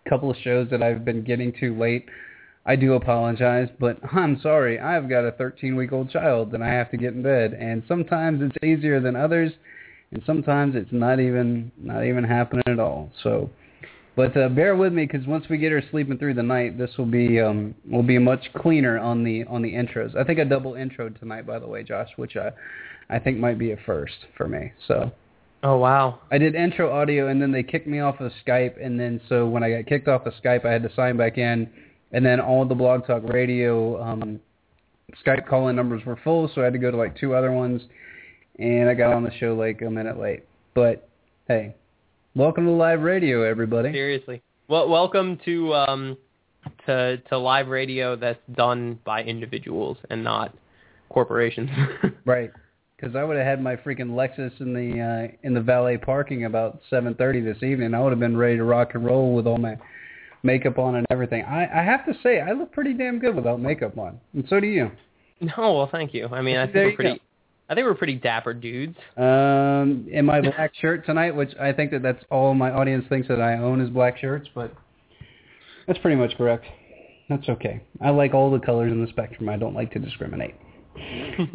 [0.07, 2.07] couple of shows that I've been getting to late,
[2.65, 4.79] I do apologize, but I'm sorry.
[4.79, 7.83] I've got a 13 week old child and I have to get in bed, and
[7.87, 9.51] sometimes it's easier than others,
[10.11, 13.11] and sometimes it's not even not even happening at all.
[13.23, 13.49] So.
[14.15, 16.91] But uh, bear with me because once we get her sleeping through the night, this
[16.99, 20.15] will be um, will be much cleaner on the on the intros.
[20.15, 22.51] I think I double introed tonight, by the way, Josh, which I
[23.09, 24.71] I think might be a first for me.
[24.87, 25.11] So
[25.63, 26.19] Oh wow.
[26.29, 29.47] I did intro audio, and then they kicked me off of Skype, and then so
[29.47, 31.69] when I got kicked off of Skype, I had to sign back in,
[32.13, 34.39] and then all the Blog Talk Radio um,
[35.25, 37.81] Skype call-in numbers were full, so I had to go to like two other ones,
[38.57, 40.43] and I got on the show like a minute late.
[40.73, 41.09] But
[41.47, 41.75] hey,
[42.35, 43.91] welcome to live radio, everybody.
[43.91, 44.41] Seriously.
[44.67, 46.17] Well, welcome to um
[46.85, 50.55] to to live radio that's done by individuals and not
[51.09, 51.69] corporations.
[52.25, 52.51] Right.
[52.95, 56.45] Because I would have had my freaking Lexus in the uh, in the valet parking
[56.45, 57.93] about 7:30 this evening.
[57.93, 59.75] I would have been ready to rock and roll with all my
[60.43, 61.43] makeup on and everything.
[61.43, 64.59] I, I have to say, I look pretty damn good without makeup on, and so
[64.59, 64.91] do you.
[65.41, 66.27] no, well, thank you.
[66.27, 67.15] I mean, I think we're pretty.
[67.15, 67.23] go.
[67.69, 68.97] I think we're pretty dapper dudes.
[69.15, 73.29] Um, in my black shirt tonight, which I think that that's all my audience thinks
[73.29, 74.73] that I own is black shirts, but
[75.87, 76.65] that's pretty much correct.
[77.29, 77.81] That's okay.
[78.01, 79.47] I like all the colors in the spectrum.
[79.47, 80.55] I don't like to discriminate.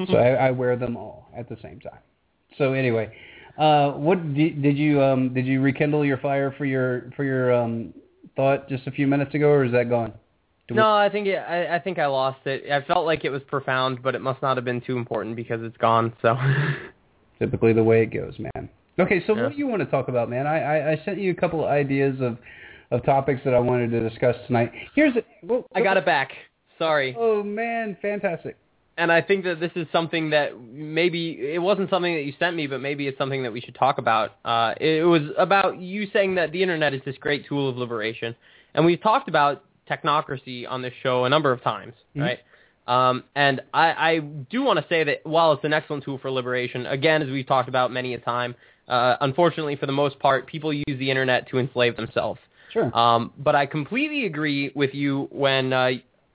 [0.09, 2.01] so I, I wear them all at the same time.
[2.57, 3.15] So anyway,
[3.59, 7.53] uh, what did, did you um, did you rekindle your fire for your for your
[7.53, 7.93] um,
[8.39, 10.13] thought just a few minutes ago, or is that gone?
[10.69, 12.71] Do we- No, I think it, I, I think I lost it.
[12.71, 15.61] I felt like it was profound, but it must not have been too important because
[15.63, 16.13] it's gone.
[16.23, 16.37] So,
[17.39, 18.69] Typically the way it goes, man.
[18.99, 19.43] Okay, so Yeah.
[19.45, 20.47] what do you want to talk about, man?
[20.47, 22.39] I, I, I sent you a couple of ideas of
[22.91, 24.73] of topics that I wanted to discuss tonight.
[24.95, 26.31] Here's a, well, I got it back.
[26.79, 27.15] Sorry.
[27.19, 28.57] Oh man, fantastic.
[28.99, 32.57] And I think that this is something that maybe it wasn't something that you sent
[32.57, 34.33] me, but maybe it's something that we should talk about.
[34.45, 38.35] Uh, it was about you saying that the internet is this great tool of liberation,
[38.75, 42.23] and we've talked about technocracy on this show a number of times, Mhm.
[42.23, 42.39] right?
[42.89, 46.31] Um, and I, I do want to say that while it's an excellent tool for
[46.31, 48.55] liberation, again, as we've talked about many a time,
[48.89, 52.41] uh, unfortunately, for the most part, people use the internet to enslave themselves.
[52.73, 52.91] Sure.
[52.97, 55.91] Um, but I completely agree with you when uh,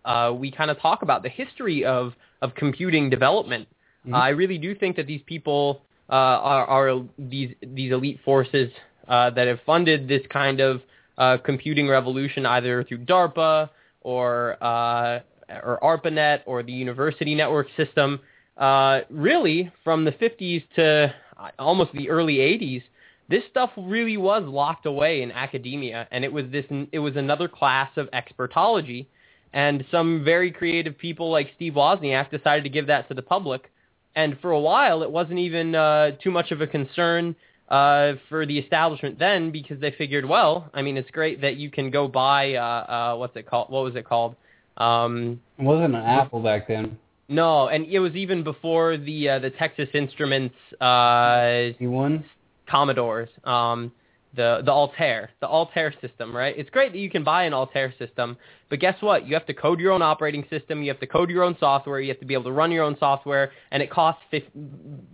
[0.05, 3.67] uh, we kind of talk about the history of, of computing development.
[4.07, 4.13] Mhm.
[4.15, 8.71] I really do think that these people uh, are, are these these elite forces
[9.07, 10.81] uh, that have funded this kind of
[11.17, 13.69] uh, computing revolution either through DARPA
[14.01, 15.19] or uh,
[15.63, 18.19] or ARPANET or the university network system.
[18.57, 22.83] Uh, really, from the 50s to uh, almost the early 80s,
[23.29, 27.47] this stuff really was locked away in academia, and it was this it was another
[27.47, 29.07] class of expertology,
[29.53, 33.71] and some very creative people like Steve Wozniak decided to give that to the public,
[34.15, 37.35] and for a while it wasn't even uh, too much of a concern
[37.69, 41.71] uh, for the establishment then because they figured, well, I mean, it's great that you
[41.71, 43.69] can go buy uh, uh, what's it called?
[43.69, 44.35] What was it called?
[44.77, 46.97] Um, It wasn't an Apple back then.
[47.29, 52.25] no, and it was even before the uh, the Texas Instruments uh, won?
[52.67, 53.91] Commodores, um,
[54.35, 56.55] the the Altair, the Altair system, right?
[56.57, 58.37] It's great that you can buy an Altair system,
[58.69, 59.27] but guess what?
[59.27, 61.99] You have to code your own operating system, you have to code your own software,
[61.99, 64.43] you have to be able to run your own software, and it costs fif-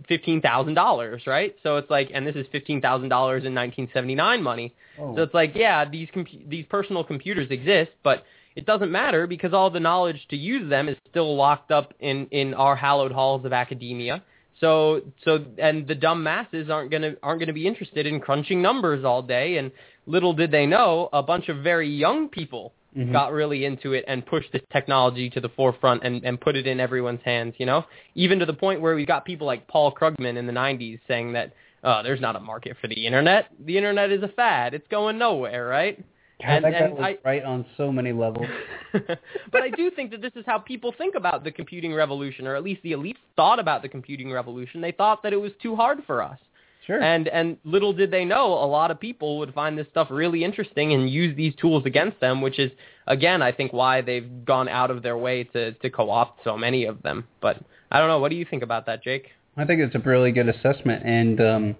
[0.08, 1.54] fifteen thousand dollars, right?
[1.62, 4.74] So it's like, and this is fifteen thousand dollars in nineteen seventy nine money.
[4.98, 5.14] Oh.
[5.16, 8.24] So it's like, yeah, these compu- these personal computers exist, but
[8.56, 12.26] it doesn't matter because all the knowledge to use them is still locked up in
[12.28, 14.22] in our hallowed halls of academia.
[14.60, 19.04] So so and the dumb masses aren't gonna aren't gonna be interested in crunching numbers
[19.04, 19.56] all day.
[19.56, 19.70] And
[20.06, 23.12] little did they know, a bunch of very young people Mhm.
[23.12, 26.66] got really into it and pushed this technology to the forefront and, and put it
[26.66, 27.84] in everyone's hands, you know?
[28.16, 31.32] Even to the point where we got people like Paul Krugman in the 90s saying
[31.34, 31.52] that,
[31.84, 33.46] oh, there's not a market for the internet.
[33.64, 34.74] The internet is a fad.
[34.74, 36.02] It's going nowhere, right?
[36.40, 38.46] God, And- that guy and was I- right on so many levels.
[38.92, 42.56] but I do think that this is how people think about the computing revolution, or
[42.56, 44.80] at least the elites thought about the computing revolution.
[44.80, 46.38] They thought that it was too hard for us.
[46.86, 47.00] Sure.
[47.00, 50.42] And and little did they know, a lot of people would find this stuff really
[50.42, 52.72] interesting and use these tools against them, which is
[53.06, 56.86] again, I think, why they've gone out of their way to to co-opt so many
[56.86, 57.26] of them.
[57.40, 57.60] But
[57.92, 58.18] I don't know.
[58.18, 59.28] What do you think about that, Jake?
[59.56, 61.76] I think it's a really good assessment, and um,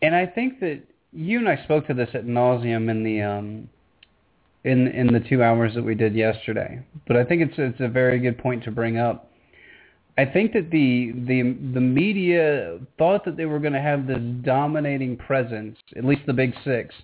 [0.00, 0.80] and I think that
[1.12, 3.68] you and I spoke to this at nauseum in the um,
[4.64, 6.80] in in the two hours that we did yesterday.
[7.06, 9.30] But I think it's it's a very good point to bring up.
[10.18, 14.20] I think that the the the media thought that they were going to have this
[14.42, 16.94] dominating presence, at least the big six,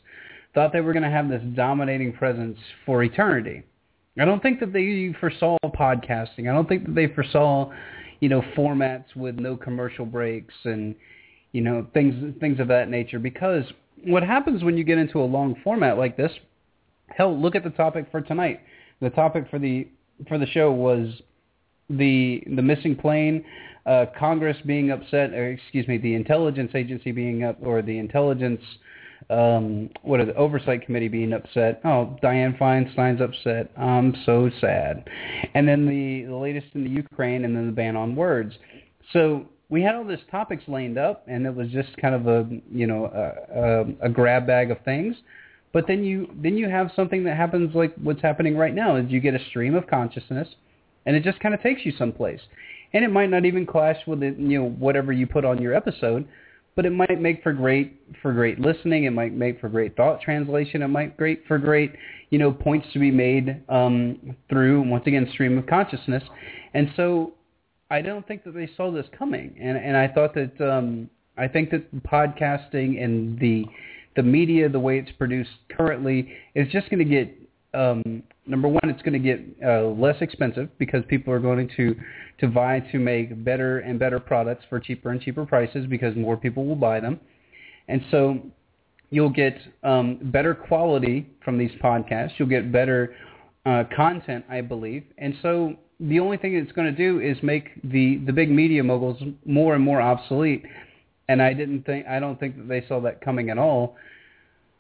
[0.55, 3.63] thought they were going to have this dominating presence for eternity.
[4.19, 6.49] I don't think that they foresaw podcasting.
[6.49, 7.71] I don't think that they foresaw,
[8.21, 10.95] you know, formats with no commercial breaks and,
[11.53, 13.19] you know, things things of that nature.
[13.19, 13.65] Because
[14.07, 16.33] what happens when you get into a long format like this?
[17.09, 18.61] Hell, look at the topic for tonight.
[19.01, 19.89] The topic for the
[20.29, 21.09] for the show was
[21.91, 23.45] the the missing plane,
[23.85, 28.61] uh, Congress being upset, or excuse me, the intelligence agency being up, or the intelligence,
[29.31, 31.81] um, what are the oversight committee being upset?
[31.85, 33.71] Oh, Dianne Feinstein's upset.
[33.77, 35.09] I'm so sad.
[35.55, 38.55] And then the, the latest in the Ukraine, and then the ban on words.
[39.13, 42.49] So we had all these topics lined up, and it was just kind of a
[42.71, 45.17] you know a, a, a grab bag of things.
[45.73, 49.11] But then you then you have something that happens like what's happening right now is
[49.11, 50.49] you get a stream of consciousness
[51.07, 52.41] and it just kind of takes you someplace.
[52.93, 55.75] And it might not even clash with it, you know whatever you put on your
[55.75, 56.27] episode,
[56.75, 59.05] but it might make for great for great listening.
[59.05, 60.83] It might make for great thought translation.
[60.83, 61.93] It might great for great
[62.31, 66.23] you know points to be made um, through once again stream of consciousness.
[66.75, 67.33] And so
[67.91, 71.47] I don't think that they saw this coming, and and I thought that um, I
[71.47, 73.65] think that podcasting and the
[74.17, 77.33] the media, the way it's produced currently, is just going to get
[77.75, 81.95] um, number one, it's going to get uh, less expensive because people are going to
[82.41, 86.37] to vie to make better and better products for cheaper and cheaper prices because more
[86.37, 87.21] people will buy them,
[87.89, 88.41] and so
[89.11, 92.33] you'll get um, better quality from these podcasts.
[92.39, 93.15] You'll get better
[93.65, 97.81] uh, content, I believe, and so the only thing it's going to do is make
[97.83, 100.65] the the big media moguls more and more obsolete.
[101.29, 103.97] And I didn't think I don't think that they saw that coming at all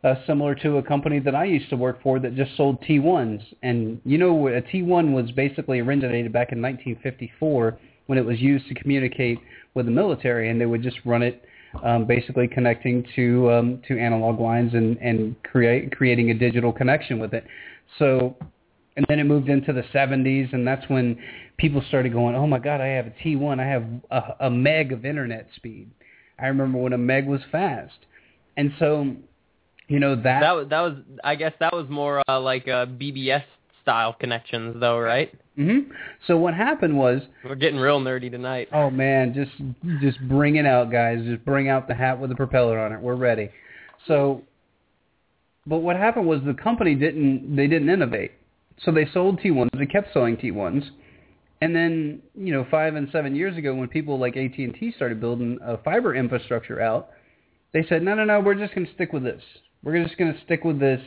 [0.05, 3.42] uh, similar to a company that I used to work for that just sold T1s.
[3.62, 8.68] And you know, a T1 was basically originated back in 1954 when it was used
[8.68, 9.38] to communicate
[9.74, 11.44] with the military, and they would just run it
[11.83, 17.18] um, basically connecting to um, to analog lines and and create creating a digital connection
[17.18, 17.44] with it.
[17.98, 18.37] So.
[18.96, 21.18] And then it moved into the 70s, and that's when
[21.59, 23.61] people started going, "Oh my God, I have a T1.
[23.61, 25.90] I have a, a meg of internet speed."
[26.38, 27.98] I remember when a meg was fast,
[28.56, 29.14] and so
[29.88, 32.87] you know that That was that was I guess that was more uh, like uh,
[32.87, 33.44] BBS
[33.82, 35.32] style connections, though, right?
[35.56, 35.80] hmm
[36.26, 38.68] So what happened was, We're getting real nerdy tonight.
[38.72, 39.52] oh man, just
[40.00, 41.22] just bring it out, guys.
[41.24, 43.00] Just bring out the hat with the propeller on it.
[43.00, 43.50] We're ready.
[44.06, 44.42] So,
[45.66, 48.32] but what happened was the company didn't they didn't innovate.
[48.85, 49.69] So they sold T1s.
[49.79, 50.85] They kept selling T1s.
[51.62, 55.59] And then, you know, five and seven years ago, when people like AT&T started building
[55.65, 57.09] a fiber infrastructure out,
[57.73, 59.43] they said, no, no, no, we're just going to stick with this.
[59.83, 61.01] We're just going to stick with this.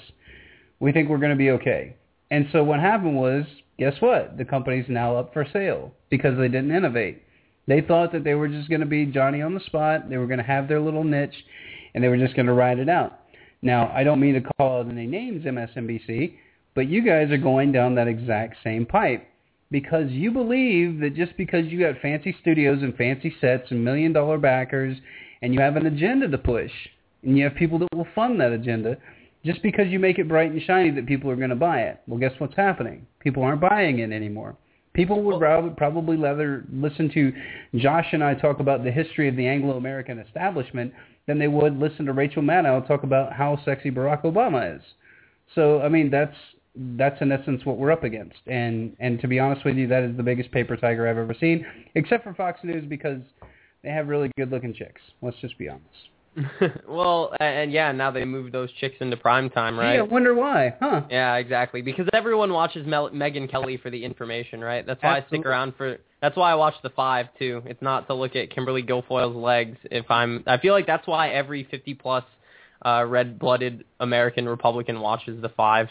[0.80, 1.96] We think we're going to be okay.
[2.32, 3.46] And so what happened was,
[3.78, 4.38] guess what?
[4.38, 7.24] The company's now up for sale because they didn't innovate.
[7.68, 10.10] They thought that they were just going to be Johnny on the spot.
[10.10, 11.36] They were going to have their little niche,
[11.94, 13.20] and they were just going to ride it out.
[13.62, 16.34] Now, I don't mean to call out any names, MSNBC,
[16.80, 19.28] but you guys are going down that exact same pipe
[19.70, 24.14] because you believe that just because you got fancy studios and fancy sets and million
[24.14, 24.96] dollar backers
[25.42, 26.72] and you have an agenda to push
[27.22, 28.96] and you have people that will fund that agenda,
[29.44, 32.00] just because you make it bright and shiny that people are going to buy it.
[32.08, 33.06] Well, guess what's happening?
[33.20, 34.56] People aren't buying it anymore.
[34.94, 37.34] People would probably rather listen to
[37.78, 40.94] Josh and I talk about the history of the Anglo-American establishment
[41.28, 44.82] than they would listen to Rachel Maddow talk about how sexy Barack Obama is.
[45.56, 46.38] So, I mean, that's
[46.76, 48.40] that's in essence what we're up against.
[48.48, 51.36] And and to be honest with you, that is the biggest paper tiger I've ever
[51.40, 51.66] seen,
[51.96, 53.22] except for Fox News because
[53.84, 55.02] they have really good looking chicks.
[55.22, 55.86] Let's just be honest.
[56.88, 59.96] well, and, and yeah, now they moved those chicks into prime time, right?
[59.96, 61.02] Yeah, I wonder why, huh?
[61.10, 61.82] Yeah, exactly.
[61.82, 64.86] Because everyone watches Mel- Megyn Kelly for the information, right?
[64.86, 65.98] That's why I stick around for.
[66.22, 67.62] That's why I watch the five too.
[67.66, 69.78] It's not to look at Kimberly Guilfoyle's legs.
[69.86, 72.24] If I'm, I feel like that's why every 50 plus
[72.86, 75.88] uh, red-blooded American Republican watches the five.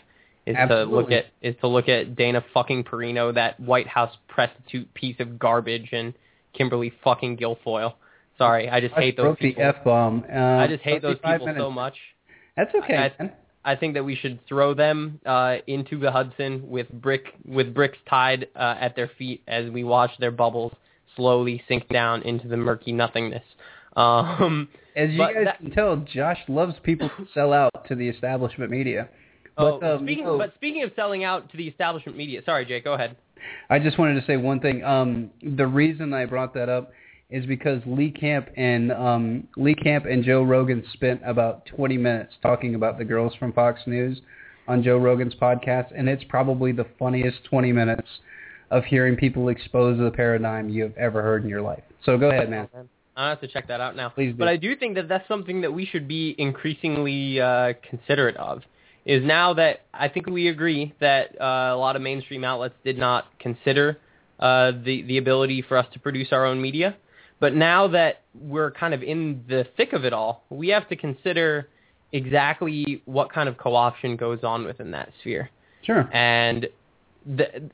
[0.48, 0.92] Is Absolutely.
[0.92, 5.16] to look at is to look at Dana fucking Perino, that White House prostitute piece
[5.20, 6.14] of garbage, and
[6.54, 7.94] Kimberly fucking Guilfoyle.
[8.38, 9.62] Sorry, I just I hate those broke people.
[9.62, 10.24] the f bomb.
[10.32, 11.58] Uh, I just hate those people minutes.
[11.58, 11.96] so much.
[12.56, 12.96] That's okay.
[12.96, 13.32] I- man.
[13.64, 17.98] I think that we should throw them uh, into the Hudson with brick with bricks
[18.08, 20.72] tied uh, at their feet as we watch their bubbles
[21.16, 23.42] slowly sink down into the murky nothingness.
[23.96, 28.08] Um, As you guys that- can tell, Josh loves people who sell out to the
[28.08, 29.08] establishment media.
[29.58, 30.38] Oh, But, um, speaking, no.
[30.38, 33.16] but speaking of selling out to the establishment media, sorry, Jake, go ahead.
[33.70, 34.82] I just wanted to say one thing.
[34.82, 36.92] Um, the reason I brought that up
[37.30, 42.34] is because Lee Camp and um, Lee Camp and Joe Rogan spent about 20 minutes
[42.42, 44.20] talking about the girls from Fox News
[44.66, 48.08] on Joe Rogan's podcast, and it's probably the funniest 20 minutes
[48.70, 51.82] of hearing people expose the paradigm you have ever heard in your life.
[52.04, 52.68] So go ahead, man.
[53.16, 54.10] I have to check that out now.
[54.10, 54.38] Please do.
[54.38, 58.62] But I do think that that's something that we should be increasingly uh, considerate of.
[59.08, 62.98] Is now that I think we agree that uh, a lot of mainstream outlets did
[62.98, 63.98] not consider
[64.38, 66.94] uh, the the ability for us to produce our own media,
[67.40, 70.96] but now that we're kind of in the thick of it all, we have to
[70.96, 71.70] consider
[72.12, 75.48] exactly what kind of co-option goes on within that sphere.
[75.82, 76.08] Sure.
[76.12, 76.68] And
[77.24, 77.70] the,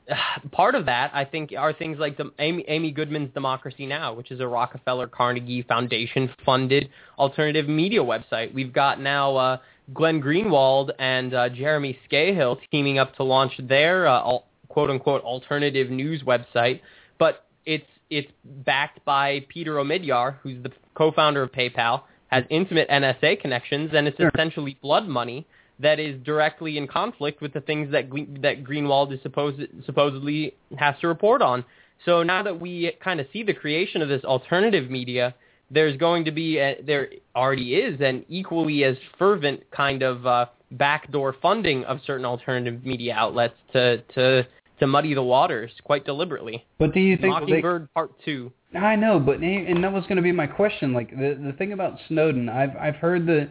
[0.51, 4.31] part of that, I think, are things like the, Amy, Amy Goodman's Democracy Now, which
[4.31, 8.53] is a Rockefeller Carnegie Foundation funded alternative media website.
[8.53, 9.57] We've got now uh,
[9.93, 15.23] Glenn Greenwald and uh, Jeremy Scahill teaming up to launch their uh, al- quote unquote
[15.23, 16.81] alternative news website,
[17.19, 23.41] but it's it's backed by Peter Omidyar, who's the co-founder of PayPal, has intimate NSA
[23.41, 24.29] connections, and it's Sure.
[24.33, 25.45] essentially blood money
[25.79, 30.53] that is directly in conflict with the things that Gle- that Greenwald is supposed supposedly
[30.77, 31.65] has to report on.
[32.05, 35.33] So now that we kind of see the creation of this alternative media,
[35.71, 40.45] there's going to be a, there already is an equally as fervent kind of uh,
[40.71, 44.47] backdoor funding of certain alternative media outlets to to
[44.79, 46.65] to muddy the waters quite deliberately.
[46.77, 48.51] But do you think that they, Mockingbird Part Two.
[48.77, 50.93] I know, but and that was going to be my question.
[50.93, 53.49] Like the the thing about Snowden, I've I've heard the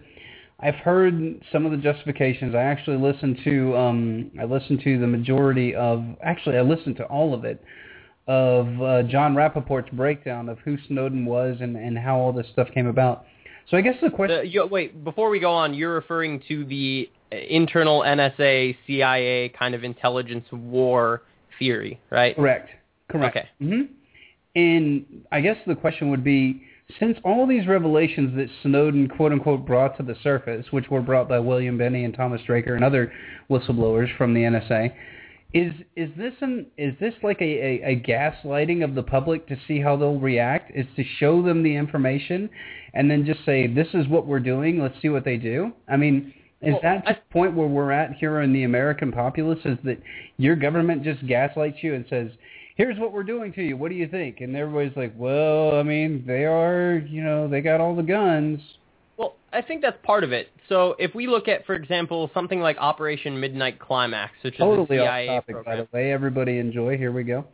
[0.60, 2.54] I've heard some of the justifications.
[2.54, 7.04] I actually listened to um I listened to the majority of actually I listened to
[7.04, 7.62] all of it
[8.26, 12.68] of uh, Jon Rappoport's breakdown of who Snowden was and and how all this stuff
[12.72, 13.26] came about.
[13.70, 17.08] So I guess the question you, wait, before we go on, you're referring to the
[17.32, 21.22] internal NSA CIA kind of intelligence war
[21.58, 22.36] theory, right?
[22.36, 22.70] Correct.
[23.10, 23.36] Correct.
[23.36, 23.48] Okay.
[23.60, 23.82] hmm
[24.54, 26.62] And I guess the question would be,
[26.98, 31.28] since all these revelations that Snowden quote unquote brought to the surface, which were brought
[31.28, 33.12] by William Binney and Thomas Draker and other
[33.50, 34.92] whistleblowers from the NSA,
[35.52, 39.56] is is this an is this like a, a, a gaslighting of the public to
[39.68, 40.72] see how they'll react?
[40.74, 42.50] Is to show them the information
[42.94, 44.80] and then just say this is what we're doing.
[44.80, 45.72] Let's see what they do.
[45.88, 49.12] I mean, is Well, that just the point where we're at here in the American
[49.12, 49.60] populace?
[49.64, 49.98] Is that
[50.38, 52.30] your government just gaslights you and says,
[52.76, 53.76] "Here's what we're doing to you.
[53.76, 57.60] What do you think?" And everybody's like, "Well, I mean, they are, you know, they
[57.60, 58.60] got all the guns."
[59.54, 60.48] I think that's part of it.
[60.68, 64.98] So if we look at, for example, something like Operation Midnight Climax, which is Totally
[64.98, 65.76] a off topic, program.
[65.78, 66.12] by the way.
[66.12, 66.96] Everybody enjoy.
[66.98, 67.44] Here we go.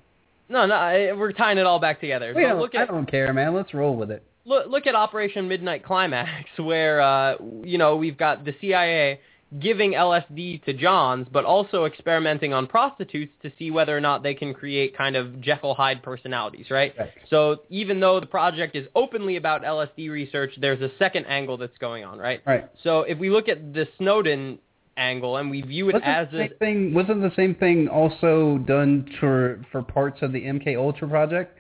[0.48, 2.32] No, no, I- we're tying it all back together.
[2.34, 3.54] We don't, look I don't care, man.
[3.54, 4.22] Let's roll with it.
[4.44, 9.20] look, look at Operation Midnight Climax, where uh, you know we've got the CIA
[9.58, 14.34] giving LSD to Johns, but also experimenting on prostitutes to see whether or not they
[14.34, 16.94] can create kind of Jekyll Hyde personalities, right?
[16.96, 17.10] Right.
[17.28, 21.76] So even though the project is openly about LSD research, there's a second angle that's
[21.78, 22.40] going on, right?
[22.46, 22.70] Right.
[22.84, 24.60] So if we look at the Snowden
[24.96, 26.94] angle and we view it Wasn't as the a same thing?
[26.94, 31.56] Wasn't the same thing also done for for parts of the MK Ultra project,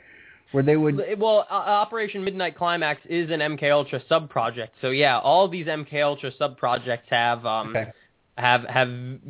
[0.52, 1.00] where they would?
[1.18, 4.74] Well, uh, Operation Midnight Climax is an MK Ultra sub project.
[4.80, 7.90] So yeah, all these MK Ultra sub projects have um Okay.
[8.36, 8.88] have have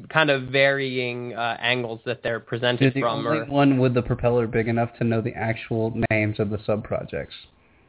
[0.09, 3.27] kind of varying uh, angles that they're You're presented the from.
[3.27, 6.59] only Or, one with the propeller big enough to know the actual names of the
[6.65, 7.35] sub projects.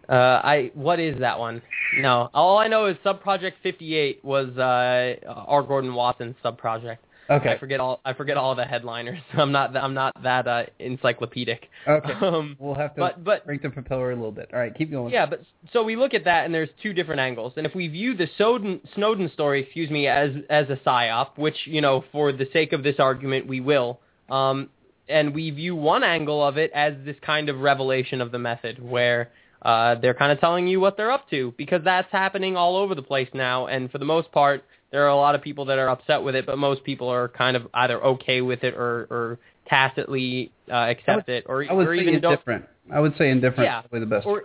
[0.10, 0.14] uh,
[0.44, 1.62] I what is that one?
[2.00, 5.62] No, all I know is Sub Project 58 was uh, R.
[5.62, 7.04] Gordon Wasson's sub project.
[7.30, 7.52] Okay.
[7.52, 9.20] I forget all I forget all the headliners.
[9.34, 11.70] I'm not I'm not that uh, encyclopedic.
[11.88, 12.14] Okay.
[12.22, 14.50] Um, We'll have to but but break the propeller a little bit.
[14.54, 15.12] All right, keep going.
[15.12, 15.42] Yeah, but
[15.74, 17.54] so we look at that, and there's two different angles.
[17.58, 21.56] And if we view the Snowden, Snowden story, excuse me, as as a psyop, which
[21.66, 24.00] you know, for the sake of this argument, we will,
[24.30, 24.70] um,
[25.10, 28.82] and we view one angle of it as this kind of revelation of the method,
[28.82, 29.32] where
[29.64, 32.96] uh, they're kind of telling you what they're up to, because that's happening all over
[32.96, 33.68] the place now.
[33.68, 36.36] And for the most part, there are a lot of people that are upset with
[36.36, 40.76] it, but most people are kind of either okay with it or, or tacitly uh,
[40.76, 42.66] accept it, or, I would or say even don't indifferent.
[42.92, 44.28] I would say indifferent Yeah, is probably the best.
[44.28, 44.44] or,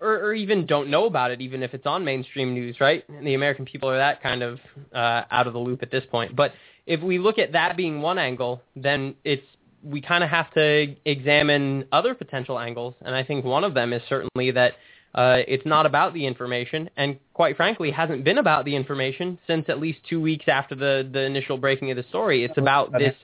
[0.00, 3.04] or or even don't know about it, even if it's on mainstream news, right?
[3.08, 4.58] And the American people are that kind of
[4.94, 6.36] uh, out of the loop at this point.
[6.36, 6.52] But
[6.86, 9.44] if we look at that being one angle, then it's
[9.82, 13.94] we kind of have to examine other potential angles, and I think one of them
[13.94, 14.74] is certainly that
[15.14, 19.66] uh, it's not about the information, and quite frankly, hasn't been about the information since
[19.68, 22.44] at least two weeks after the the initial breaking of the story.
[22.44, 23.14] It's about this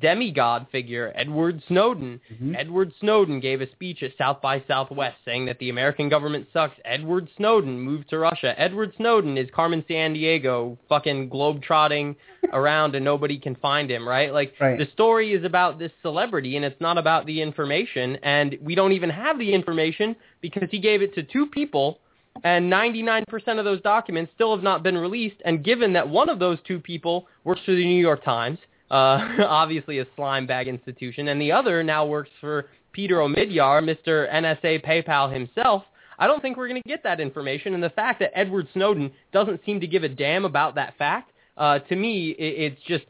[0.00, 2.20] demigod figure, Edward Snowden.
[2.32, 2.54] Mm-hmm.
[2.56, 6.76] Edward Snowden gave a speech at South by Southwest saying that the American government sucks.
[6.84, 8.54] Edward Snowden moved to Russia.
[8.58, 12.16] Edward Snowden is Carmen Sandiego fucking globe-trotting
[12.52, 14.32] around and nobody can find him, right?
[14.32, 14.78] Like Right.
[14.78, 18.92] the story is about this celebrity and it's not about the information and we don't
[18.92, 22.00] even have the information because he gave it to two people
[22.44, 23.24] and 99%
[23.58, 25.36] of those documents still have not been released.
[25.44, 28.58] And given that one of those two people works for the New York Times,
[28.90, 34.30] uh, obviously a slime bag institution, and the other now works for Peter Omidyar, Mr.
[34.32, 35.82] NSA PayPal himself,
[36.18, 37.74] I don't think we're going to get that information.
[37.74, 41.30] And the fact that Edward Snowden doesn't seem to give a damn about that fact,
[41.56, 43.04] uh, to me, it, it's just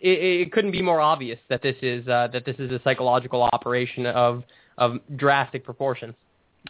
[0.00, 3.42] it, it couldn't be more obvious that this is uh, that this is a psychological
[3.52, 4.42] operation of
[4.76, 6.14] of drastic proportions.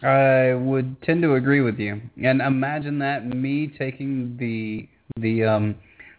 [0.03, 2.01] I would tend to agree with you.
[2.23, 4.87] And imagine that me taking the
[5.19, 5.75] the um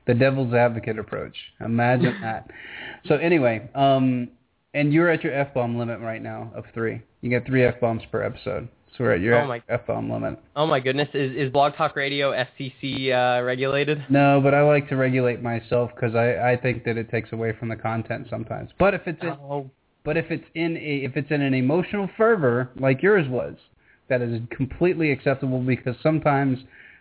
[0.06, 1.36] the devil's advocate approach.
[1.60, 2.50] Imagine that.
[3.06, 4.28] So anyway, um
[4.74, 7.02] and you're at your F bomb limit right now of three.
[7.22, 8.68] You get three F bombs per episode.
[8.96, 10.38] So we're at your Oh my- limit.
[10.56, 14.04] Oh my goodness, is is Blog Talk Radio FCC uh, regulated?
[14.10, 17.52] No, but I like to regulate myself because I I think that it takes away
[17.58, 18.70] from the content sometimes.
[18.78, 19.70] But if it's in, Oh,
[20.04, 23.54] But if it's in a if it's in an emotional fervor like yours was,
[24.08, 26.58] that is completely acceptable because sometimes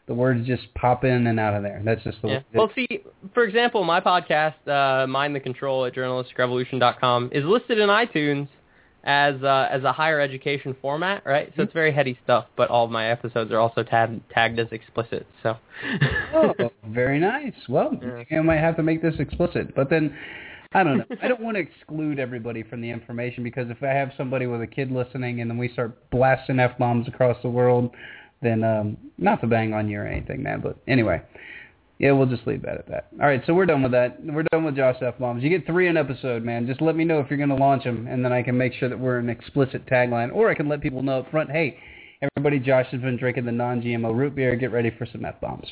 [0.08, 1.82] the words just pop in and out of there.
[1.86, 2.34] That's just the yeah.
[2.38, 2.44] way.
[2.54, 2.88] it Well, see,
[3.34, 8.48] for example, my podcast, uh, Mind the Control at journalisticrevolution.com, is listed in iTunes
[9.04, 11.52] as uh, as a higher education format, right?
[11.56, 14.68] So it's very heady stuff, but all of my episodes are also tagged tagged as
[14.72, 15.26] explicit.
[15.44, 15.56] So.
[16.34, 16.54] oh,
[16.88, 17.54] very nice.
[17.68, 17.98] Well,
[18.30, 18.40] Yeah.
[18.40, 20.16] I might have to make this explicit, but then.
[20.72, 21.06] I don't know.
[21.24, 24.62] I don't want to exclude everybody from the information because if I have somebody with
[24.62, 27.90] a kid listening and then we start blasting f bombs across the world,
[28.44, 30.62] then um, not to bang on you or anything, man.
[30.62, 31.24] But anyway,
[32.00, 33.08] yeah, we'll just leave that at that.
[33.22, 34.24] All right, so we're done with that.
[34.24, 35.44] We're done with Josh f bombs.
[35.44, 36.66] You get three an episode, man.
[36.66, 38.74] Just let me know if you're going to launch them, and then I can make
[38.74, 41.78] sure that we're an explicit tagline, or I can let people know up front, hey,
[42.22, 44.56] everybody, Josh has been drinking the non-GMO root beer.
[44.56, 45.68] Get ready for some f bombs.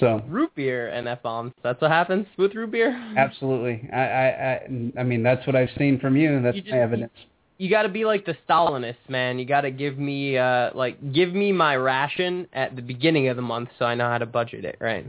[0.00, 1.52] So root beer and F bombs.
[1.62, 2.90] That's what happens with root beer.
[3.16, 3.88] Absolutely.
[3.92, 6.42] I, I, I, I mean, that's what I've seen from you.
[6.42, 7.12] That's You just- my evidence.
[7.56, 9.38] You got to be like the Stalinists, man.
[9.38, 13.36] You got to give me uh like give me my ration at the beginning of
[13.36, 15.06] the month so I know how to budget it, right?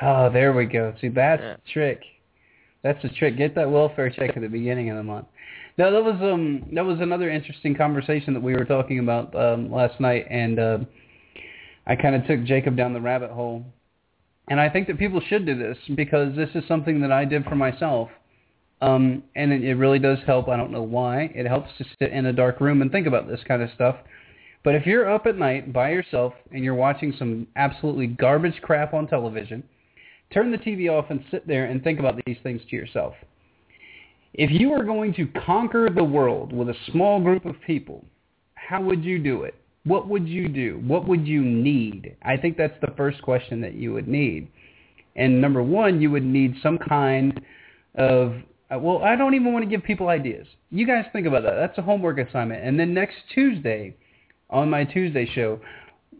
[0.00, 0.94] Oh, there we go.
[1.00, 1.54] See, that's Yeah.
[1.54, 2.02] the trick.
[2.82, 3.36] That's the trick.
[3.36, 5.26] Get that welfare check at the beginning of the month.
[5.78, 9.70] Now that was um that was another interesting conversation that we were talking about um
[9.70, 10.78] last night, and uh,
[11.86, 13.64] I kind of took Jacob down the rabbit hole.
[14.48, 17.44] And I think that people should do this because this is something that I did
[17.44, 18.08] for myself.
[18.80, 20.48] Um, and it, it really does help.
[20.48, 21.32] I don't know why.
[21.34, 23.96] It helps to sit in a dark room and think about this kind of stuff.
[24.62, 28.94] But if you're up at night by yourself and you're watching some absolutely garbage crap
[28.94, 29.64] on television,
[30.32, 33.14] turn the TV off and sit there and think about these things to yourself.
[34.34, 38.04] If you were going to conquer the world with a small group of people,
[38.54, 39.54] how would you do it?
[39.84, 40.82] What would you do?
[40.84, 42.16] What would you need?
[42.22, 44.48] I think that's the first question that you would need.
[45.14, 47.40] And number one, you would need some kind
[47.94, 48.34] of,
[48.70, 50.46] uh, well, I don't even want to give people ideas.
[50.70, 51.54] You guys think about that.
[51.54, 52.64] That's a homework assignment.
[52.64, 53.96] And then next Tuesday,
[54.50, 55.60] on my Tuesday show,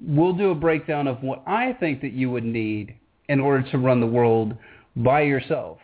[0.01, 2.95] we'll do a breakdown of what I think that you would need
[3.29, 4.57] in order to run the world
[4.95, 5.79] by yourself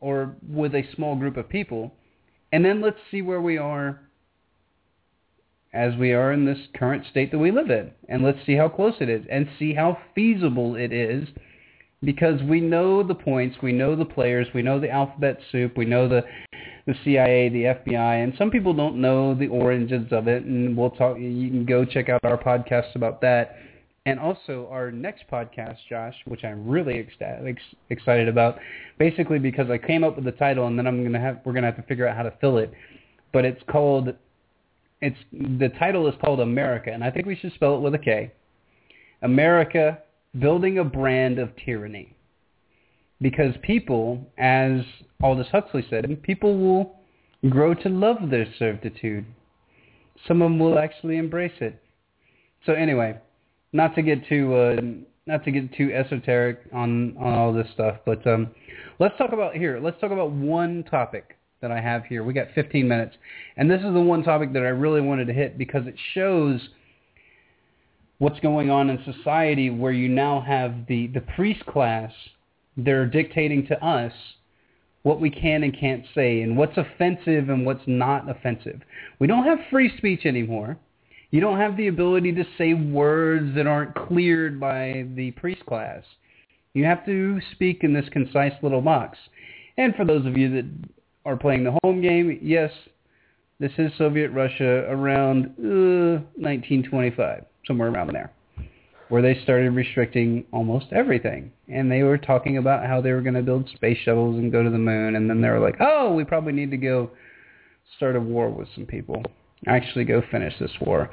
[0.00, 1.92] or with a small group of people.
[2.52, 4.00] And then let's see where we are
[5.72, 7.92] as we are in this current state that we live in.
[8.08, 11.28] And let's see how close it is and see how feasible it is
[12.02, 15.86] because we know the points, we know the players, we know the alphabet soup, we
[15.86, 16.22] know the
[16.86, 20.44] the CIA, the FBI, and some people don't know the origins of it.
[20.44, 21.16] And we'll talk.
[21.18, 23.56] You can go check out our podcast about that,
[24.04, 27.58] and also our next podcast, Josh, which I'm really ecstatic,
[27.90, 28.58] excited about.
[28.98, 31.66] Basically, because I came up with the title, and then I'm gonna have we're gonna
[31.66, 32.72] have to figure out how to fill it.
[33.32, 34.14] But it's called.
[35.00, 37.98] It's the title is called America, and I think we should spell it with a
[37.98, 38.32] K.
[39.22, 39.98] America,
[40.38, 42.16] building a brand of tyranny
[43.22, 44.80] because people, as
[45.22, 47.00] Aldous Huxley said, people will
[47.48, 49.24] grow to love their servitude.
[50.26, 51.80] Some of them will actually embrace it.
[52.66, 53.18] So anyway,
[53.72, 54.80] not to get too uh,
[55.26, 58.50] not to get too esoteric on on all this stuff, but um,
[58.98, 59.80] let's talk about here.
[59.82, 62.24] Let's talk about one topic that I have here.
[62.24, 63.16] We got 15 minutes,
[63.56, 66.60] and this is the one topic that I really wanted to hit because it shows
[68.18, 72.12] what's going on in society where you now have the the priest class
[72.76, 74.12] they're dictating to us
[75.02, 78.80] what we can and can't say and what's offensive and what's not offensive.
[79.18, 80.78] We don't have free speech anymore.
[81.32, 86.02] You don't have the ability to say words that aren't cleared by the priest class.
[86.74, 89.16] You have to speak in this concise little box.
[89.78, 90.66] And for those of you that
[91.24, 92.70] are playing the home game, yes,
[93.60, 98.30] this is Soviet Russia around uh, 1925, somewhere around there,
[99.08, 101.50] where they started restricting almost everything.
[101.66, 104.62] And they were talking about how they were going to build space shuttles and go
[104.62, 105.16] to the moon.
[105.16, 107.10] And then they were like, oh, we probably need to go
[107.96, 109.22] start a war with some people.
[109.66, 111.10] Actually go finish this war.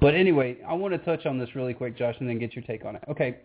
[0.00, 2.64] But anyway, I want to touch on this really quick, Josh, and then get your
[2.64, 3.04] take on it.
[3.08, 3.38] Okay,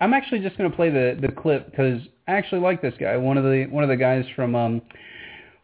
[0.00, 3.16] I'm actually just going to play the the clip because I actually like this guy.
[3.16, 4.82] One of the one of the guys from um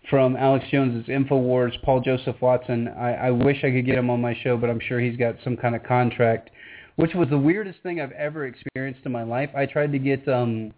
[0.08, 2.88] from Alex Jones's Infowars, Paul Joseph Watson.
[2.88, 5.36] I, I wish I could get him on my show, but I'm sure he's got
[5.44, 6.50] some kind of contract,
[6.96, 9.50] which was the weirdest thing I've ever experienced in my life.
[9.54, 10.72] I tried to get um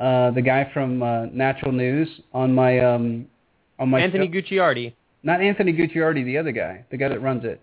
[0.00, 3.26] uh the guy from uh, Natural News on my um
[3.78, 4.40] on my Anthony show.
[4.40, 4.94] Gucciardi.
[5.22, 7.60] Not Anthony Gucciardi, the other guy, the guy that runs it.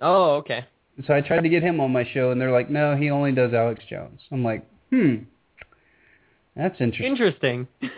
[0.00, 0.64] Oh, okay.
[1.06, 3.32] So I tried to get him on my show, and they're like, no, he only
[3.32, 4.20] does Alex Jones.
[4.30, 5.14] I'm like, hmm,
[6.54, 7.06] that's interesting.
[7.06, 7.68] Interesting.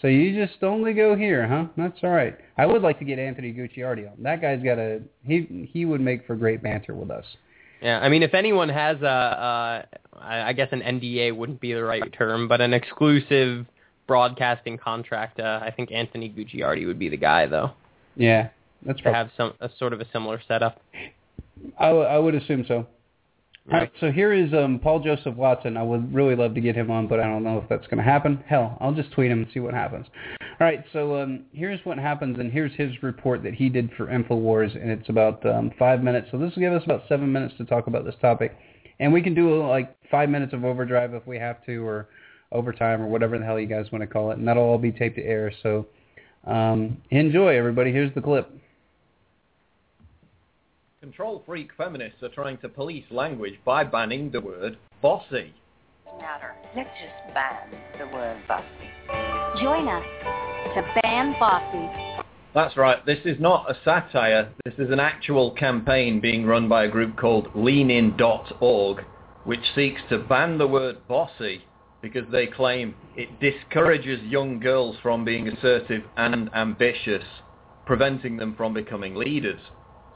[0.00, 1.66] So you just only go here, huh?
[1.76, 2.36] That's all right.
[2.56, 4.22] I would like to get Anthony Gucciardi on.
[4.22, 5.68] That guy's got a he.
[5.72, 7.24] He would make for great banter with us.
[7.82, 9.82] Yeah, I mean, if anyone has a, uh,
[10.20, 13.66] I guess an NDA wouldn't be the right term, but an exclusive
[14.08, 17.70] broadcasting contract, uh, I think Anthony Gucciardi would be the guy, though.
[18.16, 18.48] Yeah,
[18.84, 20.82] that's to have some a sort of a similar setup.
[21.78, 22.86] I, w- I would assume so.
[23.66, 23.74] Yeah.
[23.74, 25.76] All right, so here is um, Paul Joseph Watson.
[25.76, 27.98] I would really love to get him on, but I don't know if that's going
[27.98, 28.42] to happen.
[28.48, 30.06] Hell, I'll just tweet him and see what happens.
[30.40, 34.06] All right, so um, here's what happens, and here's his report that he did for
[34.06, 36.28] Infowars, and it's about um, five minutes.
[36.30, 38.56] So this will give us about seven minutes to talk about this topic,
[39.00, 42.08] and we can do like five minutes of overdrive if we have to, or
[42.52, 44.92] overtime, or whatever the hell you guys want to call it, and that'll all be
[44.92, 45.52] taped to air.
[45.62, 45.86] So
[46.44, 47.92] um, enjoy, everybody.
[47.92, 48.50] Here's the clip.
[51.00, 55.54] Control freak feminists are trying to police language by banning the word bossy.
[56.20, 56.54] matter.
[56.74, 58.66] Let's just ban the word bossy.
[59.62, 60.04] Join us
[60.74, 62.24] to ban bossy.
[62.54, 66.84] That's right, this is not a satire, this is an actual campaign being run by
[66.84, 69.04] a group called leanin.org,
[69.44, 71.62] which seeks to ban the word bossy
[72.02, 77.24] because they claim it discourages young girls from being assertive and ambitious,
[77.86, 79.60] preventing them from becoming leaders.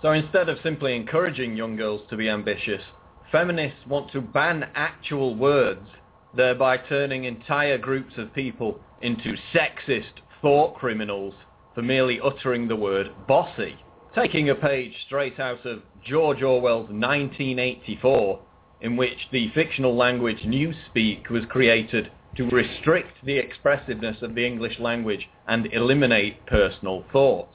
[0.01, 2.83] So instead of simply encouraging young girls to be ambitious,
[3.31, 5.89] feminists want to ban actual words,
[6.37, 11.35] thereby turning entire groups of people into sexist thought criminals
[11.75, 13.77] for merely uttering the word bossy.
[14.15, 18.41] Taking a page straight out of George Orwell's 1984,
[18.83, 24.79] in which the fictional language Newspeak was created to restrict the expressiveness of the English
[24.81, 27.51] language and eliminate personal thought.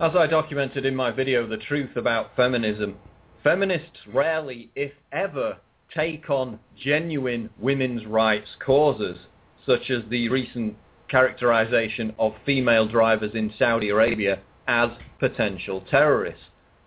[0.00, 2.96] As I documented in my video, The Truth About Feminism,
[3.42, 5.56] feminists rarely, if ever,
[5.94, 9.16] take on genuine women's rights causes,
[9.64, 10.76] such as the recent
[11.08, 14.90] characterization of female drivers in Saudi Arabia as
[15.20, 16.42] potential terrorists.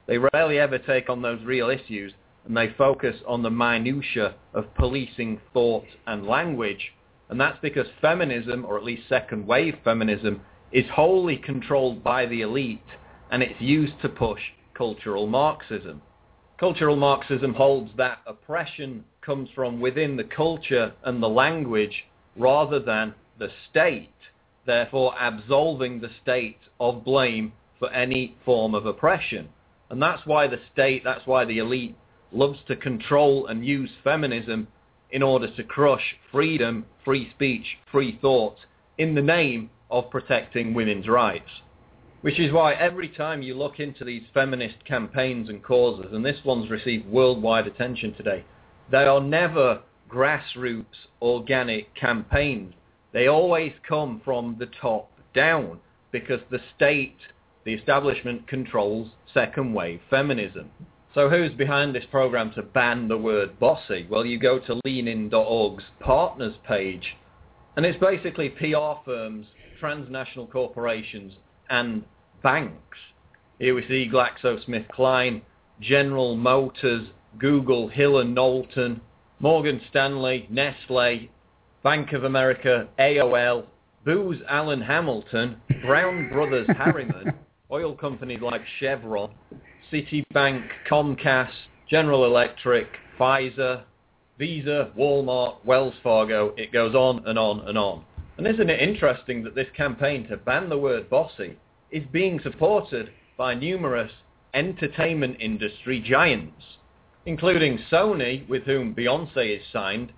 [0.08, 2.14] They rarely ever take on those real issues,
[2.48, 6.93] and they focus on the minutiae of policing thought and language,
[7.30, 10.41] and that's because feminism, or at least second wave feminism,
[10.72, 12.80] is wholly controlled by the elite
[13.32, 14.39] and it's used to push
[14.74, 16.02] cultural Marxism.
[16.58, 22.06] Cultural Marxism holds that oppression comes from within the culture and the language
[22.38, 24.10] rather than the state,
[24.66, 29.50] therefore absolving the state of blame for any form of oppression.
[29.89, 31.95] And that's why the state, that's why the elite
[32.32, 34.68] loves to control and use feminism
[35.12, 38.58] in order to crush freedom, free speech, free thought
[38.98, 41.50] in the name of protecting women's rights.
[42.22, 46.44] Which is why every time you look into these feminist campaigns and causes, and this
[46.44, 48.44] one's received worldwide attention today,
[48.92, 52.74] they are never grassroots organic campaigns.
[53.14, 55.80] They always come from the top down
[56.12, 57.18] because the state,
[57.66, 60.72] the establishment controls second wave feminism.
[61.18, 64.05] So who's behind this program to ban the word bossy?
[64.07, 67.15] Well, you go to leanin.org's partners page,
[67.76, 69.47] and it's basically PR firms,
[69.80, 71.34] transnational corporations,
[71.72, 72.03] and
[72.43, 72.99] banks.
[73.57, 75.41] Here we see GlaxoSmithKline,
[75.82, 77.07] General Motors,
[77.39, 79.01] Google, Hill and Knowlton,
[79.39, 81.32] Morgan Stanley, Nestle,
[81.82, 83.65] Bank of America, AOL,
[84.05, 87.34] Booz Allen Hamilton, Brown Brothers Harriman,
[87.72, 89.32] oil companies like Chevron,
[89.92, 91.52] Citibank, Comcast,
[91.90, 93.84] General Electric, Pfizer,
[94.38, 98.04] Visa, Walmart, Wells Fargo, it goes on and on and on.
[98.38, 101.58] And isn't it interesting that this campaign to ban the word bossy
[101.90, 104.12] is being supported by numerous
[104.54, 106.62] entertainment industry giants,
[107.26, 110.12] including Sony, with whom Beyonce is signed,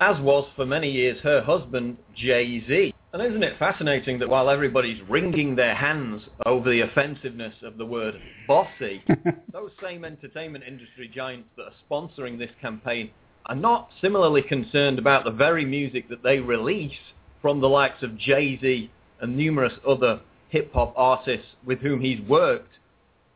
[0.00, 2.94] as was for many years her husband, Jay-Z.
[3.12, 7.84] And isn't it fascinating that while everybody's wringing their hands over the offensiveness of the
[7.84, 8.14] word
[8.46, 9.02] bossy,
[9.52, 13.10] those same entertainment industry giants that are sponsoring this campaign
[13.46, 16.92] are not similarly concerned about the very music that they release
[17.42, 18.90] from the likes of Jay-Z
[19.20, 22.72] and numerous other hip-hop artists with whom he's worked,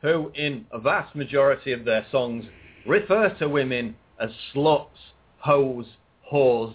[0.02, 2.44] who in a vast majority of their songs
[2.86, 4.88] refer to women as sluts,
[5.38, 5.86] hoes,
[6.32, 6.74] whores,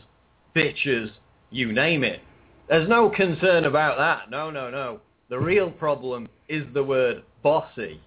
[0.56, 1.10] bitches,
[1.52, 2.22] you name it.
[2.68, 4.30] There's no concern about that.
[4.30, 5.00] No, no, no.
[5.30, 8.02] The real problem is the word bossy.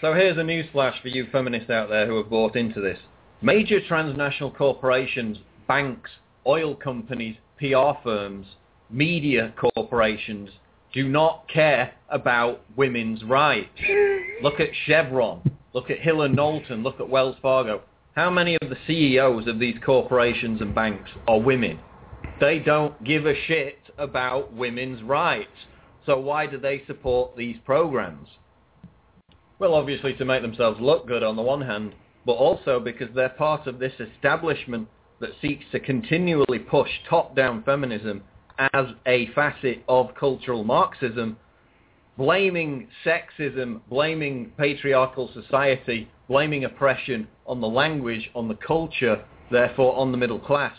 [0.00, 2.98] So here's a newsflash for you feminists out there who have bought into this.
[3.42, 6.10] Major transnational corporations, banks,
[6.46, 8.46] oil companies, PR firms,
[8.90, 10.50] media corporations
[10.92, 13.80] do not care about women's rights.
[14.42, 15.42] Look at Chevron.
[15.72, 16.82] Look at Hill and Knowlton.
[16.82, 17.82] Look at Wells Fargo.
[18.14, 21.80] How many of the CEOs of these corporations and banks are women?
[22.40, 25.66] They don't give a shit about women's rights.
[26.06, 28.28] So why do they support these programs?
[29.58, 33.30] Well, obviously to make themselves look good on the one hand, but also because they're
[33.30, 34.86] part of this establishment
[35.18, 38.22] that seeks to continually push top-down feminism
[38.58, 41.36] as a facet of cultural Marxism,
[42.16, 50.12] blaming sexism, blaming patriarchal society, blaming oppression on the language, on the culture, therefore on
[50.12, 50.76] the middle class,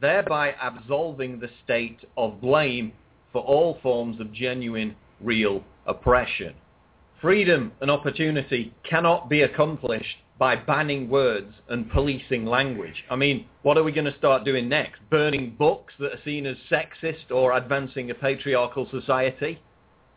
[0.00, 2.92] thereby absolving the state of blame
[3.32, 6.54] for all forms of genuine, real oppression.
[7.20, 13.04] Freedom and opportunity cannot be accomplished by banning words and policing language.
[13.10, 15.00] I mean, what are we going to start doing next?
[15.10, 19.60] Burning books that are seen as sexist or advancing a patriarchal society?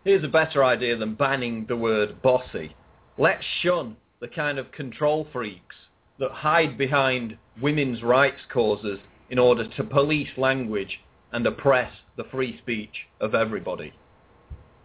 [0.05, 2.73] Here's a better idea than banning the word bossy.
[3.17, 5.75] Let's shun the kind of control freaks
[6.17, 8.97] that hide behind women's rights causes
[9.29, 11.01] in order to police language
[11.33, 13.91] and oppress the free speech of everybody.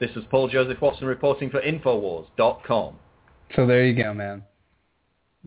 [0.00, 2.96] This is Paul Joseph Watson reporting for Infowars.com.
[3.54, 4.42] So there you go, man.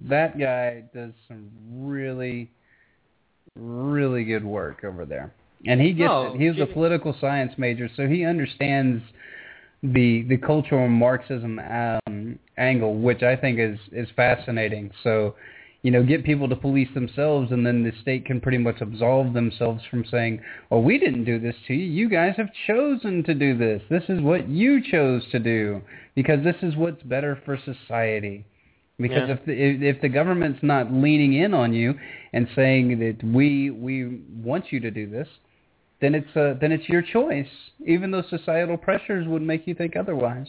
[0.08, 2.50] That guy does some really,
[3.58, 5.34] really good work over there,
[5.68, 6.40] and he gets Oh, it.
[6.40, 9.04] He's a political science major, so he understands
[9.84, 12.01] the the cultural Marxism um,
[12.58, 14.92] angle, which I think is is fascinating.
[15.04, 15.36] So,
[15.82, 19.34] you know, get people to police themselves, and then the state can pretty much absolve
[19.34, 21.86] themselves from saying, "Well, we didn't do this to you.
[21.86, 23.82] You guys have chosen to do this.
[23.90, 25.82] This is what you chose to do
[26.16, 28.46] because this is what's better for society."
[29.00, 29.36] Because Yeah.
[29.36, 31.96] if the, if if the government's not leaning in on you
[32.34, 35.28] and saying that we we want you to do this,
[36.02, 37.48] then it's uh, then it's your choice,
[37.86, 40.48] even though societal pressures would make you think otherwise.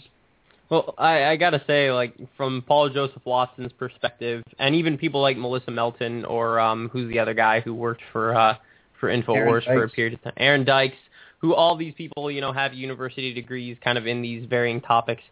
[0.70, 5.36] Well, I, I gotta say, like from Paul Joseph Watson's perspective, and even people like
[5.36, 8.56] Melissa Melton or um, who's the other guy who worked for uh,
[8.98, 10.96] for Infowars for a period of time, Aaron Dykes,
[11.38, 15.22] who all these people, you know, have university degrees, kind of in these varying topics.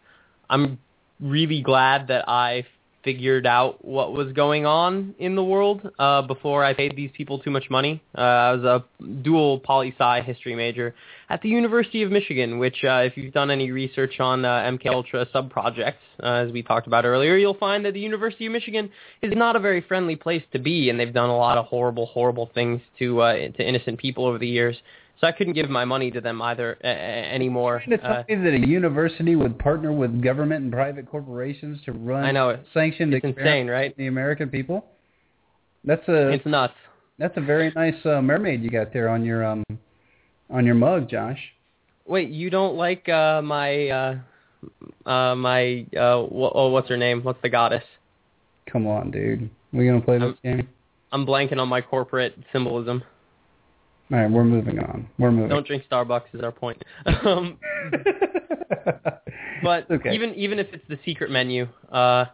[0.51, 0.79] I'm
[1.21, 2.67] really glad that I
[3.05, 7.39] figured out what was going on in the world uh, before I paid these people
[7.39, 8.03] too much money.
[8.17, 8.85] Uh, I was a
[9.23, 10.95] dual poli-sci history major
[11.31, 14.87] at the University of Michigan, which uh, if you've done any research on uh, MK
[14.87, 18.91] Ultra sub-projects, uh, as we talked about earlier, you'll find that the University of Michigan
[19.23, 22.07] is not a very friendly place to be, and they've done a lot of horrible,
[22.07, 24.77] horrible things to uh, to innocent people over the years.
[25.21, 27.83] So I couldn't give my money to them either uh, anymore.
[27.85, 31.93] Trying to tell me that a university would partner with government and private corporations to
[31.93, 32.65] run I know it.
[32.73, 33.95] sanctioned It's insane, right?
[33.99, 34.87] the American people?
[35.85, 36.75] That's a It's nuts.
[37.19, 39.63] that's a very nice uh, mermaid you got there on your um
[40.49, 41.39] on your mug, Josh.
[42.07, 44.19] Wait, you don't like uh, my uh,
[45.07, 47.23] uh, my uh, wh- oh, what's her name?
[47.23, 47.85] What's the goddess?
[48.71, 49.51] Come on, dude.
[49.73, 50.69] We gonna play this game?
[51.13, 53.03] I'm blanking on my corporate symbolism.
[54.13, 55.09] All right, we're moving on.
[55.19, 55.51] We're moving.
[55.51, 56.83] Don't drink Starbucks is our point.
[57.07, 57.59] um,
[59.63, 60.15] but okay.
[60.15, 62.25] even even if it's the secret menu, uh,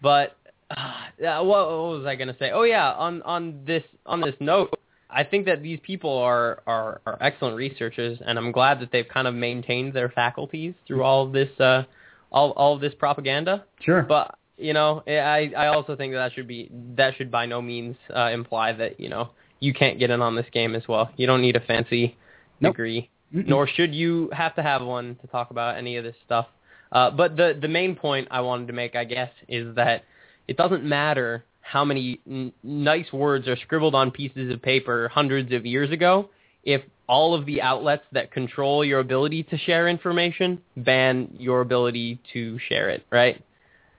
[0.00, 0.36] but
[0.70, 2.50] uh, what, what was I gonna say?
[2.52, 4.78] Oh yeah, on on this on this note,
[5.10, 9.08] I think that these people are are are excellent researchers, and I'm glad that they've
[9.08, 11.82] kind of maintained their faculties through all of this uh,
[12.30, 13.64] all all of this propaganda.
[13.80, 14.02] sure.
[14.02, 17.60] But you know, I I also think that that should be that should by no
[17.60, 19.30] means uh, imply that you know
[19.60, 21.10] you can't get in on this game as well.
[21.16, 22.16] You don't need a fancy
[22.60, 22.74] Nope.
[22.74, 23.46] degree, Mm-mm.
[23.46, 26.46] nor should you have to have one to talk about any of this stuff.
[26.92, 30.04] Uh, but the the main point I wanted to make, I guess, is that
[30.46, 35.52] it doesn't matter how many n- nice words are scribbled on pieces of paper hundreds
[35.52, 36.28] of years ago
[36.62, 42.18] if all of the outlets that control your ability to share information ban your ability
[42.32, 43.42] to share it, right?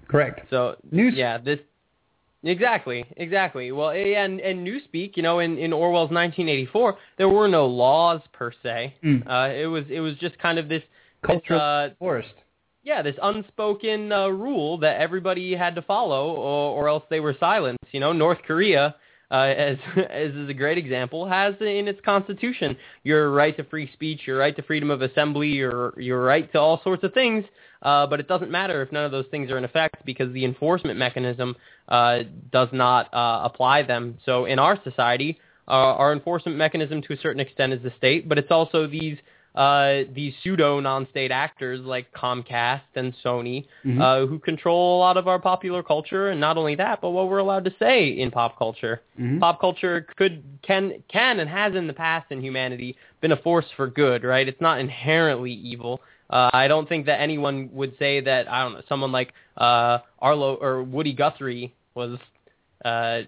[0.07, 0.47] Correct.
[0.49, 1.59] So News- yeah, this
[2.45, 3.71] exactly, exactly.
[3.71, 8.51] Well, and and newspeak, you know, in in Orwell's 1984, there were no laws per
[8.63, 8.95] se.
[9.03, 9.27] Mm.
[9.27, 10.83] Uh, it was it was just kind of this,
[11.25, 12.33] Cultural uh, forest.
[12.83, 17.35] yeah, this unspoken uh, rule that everybody had to follow, or, or else they were
[17.39, 17.83] silenced.
[17.91, 18.95] You know, North Korea,
[19.31, 19.77] uh, as
[20.09, 24.37] as is a great example, has in its constitution your right to free speech, your
[24.37, 27.43] right to freedom of assembly, your your right to all sorts of things.
[27.85, 30.43] Uh, but it doesn't matter if none of those things are in effect because the
[30.43, 31.55] enforcement mechanism
[31.87, 34.17] uh, does not uh, apply them.
[34.25, 35.71] So in our society, uh,
[36.01, 39.17] our enforcement mechanism to a certain extent is the state, but it's also these
[39.53, 44.01] uh, these pseudo non-state actors like Comcast and Sony Mhm.
[44.01, 47.29] uh, who control a lot of our popular culture, and not only that, but what
[47.29, 49.01] we're allowed to say in pop culture.
[49.17, 49.39] Mhm.
[49.39, 53.69] Pop culture could can can and has in the past in humanity been a force
[53.77, 54.45] for good, right?
[54.45, 56.01] It's not inherently evil.
[56.29, 59.99] Uh, I don't think that anyone would say that I don't know someone like uh,
[60.19, 62.17] Arlo or Woody Guthrie was
[62.83, 63.21] uh,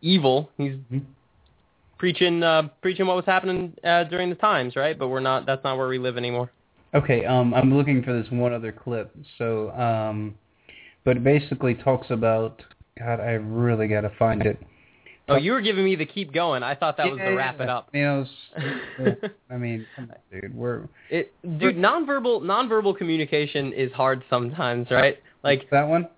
[0.00, 0.50] evil.
[0.56, 0.76] He's
[1.98, 4.98] preaching uh, preaching what was happening uh, during the times, right?
[4.98, 5.46] But we're not.
[5.46, 6.50] That's not where we live anymore.
[6.94, 9.14] Okay, um, I'm looking for this one other clip.
[9.36, 10.34] So, um,
[11.04, 12.62] but it basically talks about.
[12.98, 14.58] God, I really got to find it.
[15.28, 16.62] Oh, you were giving me the keep going.
[16.62, 17.90] I thought that was the wrap it up.
[17.92, 18.02] You
[18.98, 19.16] know,
[19.50, 20.54] I mean, come on, dude.
[20.54, 25.18] We're It, dude, nonverbal nonverbal communication is hard sometimes, right?
[25.42, 26.08] Like that one.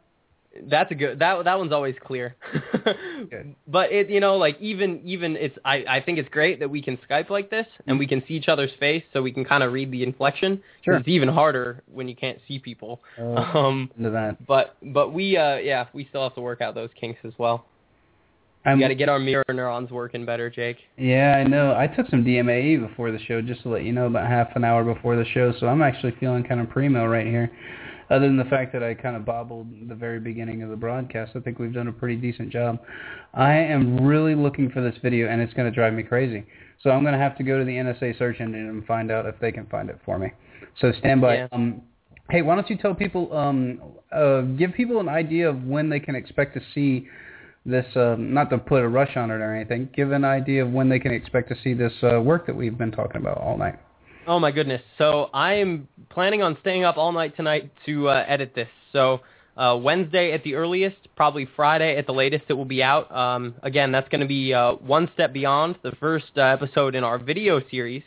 [0.68, 2.36] that's a good that that one's always clear.
[3.30, 3.54] Good.
[3.68, 6.80] but it you know like even even it's I I think it's great that we
[6.82, 9.62] can Skype like this and we can see each other's face so we can kind
[9.62, 10.62] of read the inflection.
[10.84, 10.94] Sure.
[10.94, 13.00] It's even harder when you can't see people.
[13.18, 14.44] Oh, Um into that.
[14.46, 17.66] but but we uh yeah, we still have to work out those kinks as well.
[18.64, 20.76] I'm, We got to get our mirror neurons working better, Jake.
[20.98, 21.74] Yeah, I know.
[21.74, 24.64] I took some DMAE before the show, just to let you know, about half an
[24.64, 25.52] hour before the show.
[25.58, 27.50] So I'm actually feeling kind of primo right here.
[28.10, 31.32] Other than the fact that I kind of bobbled the very beginning of the broadcast,
[31.36, 32.80] I think we've done a pretty decent job.
[33.32, 36.44] I am really looking for this video, and it's going to drive me crazy.
[36.82, 39.26] So I'm going to have to go to the NSA search engine and find out
[39.26, 40.32] if they can find it for me.
[40.80, 41.36] So stand by.
[41.36, 41.48] Yeah.
[41.52, 41.82] Um,
[42.30, 43.80] hey, why don't you tell people, um,
[44.12, 47.06] uh, give people an idea of when they can expect to see
[47.70, 50.72] this, um, not to put a rush on it or anything, give an idea of
[50.72, 53.56] when they can expect to see this uh, work that we've been talking about all
[53.56, 53.76] night.
[54.26, 54.82] Oh my goodness.
[54.98, 58.68] So I am planning on staying up all night tonight to uh, edit this.
[58.92, 59.20] So
[59.56, 63.10] uh, Wednesday at the earliest, probably Friday at the latest, it will be out.
[63.14, 67.04] Um, again, that's going to be uh, one step beyond the first uh, episode in
[67.04, 68.02] our video series,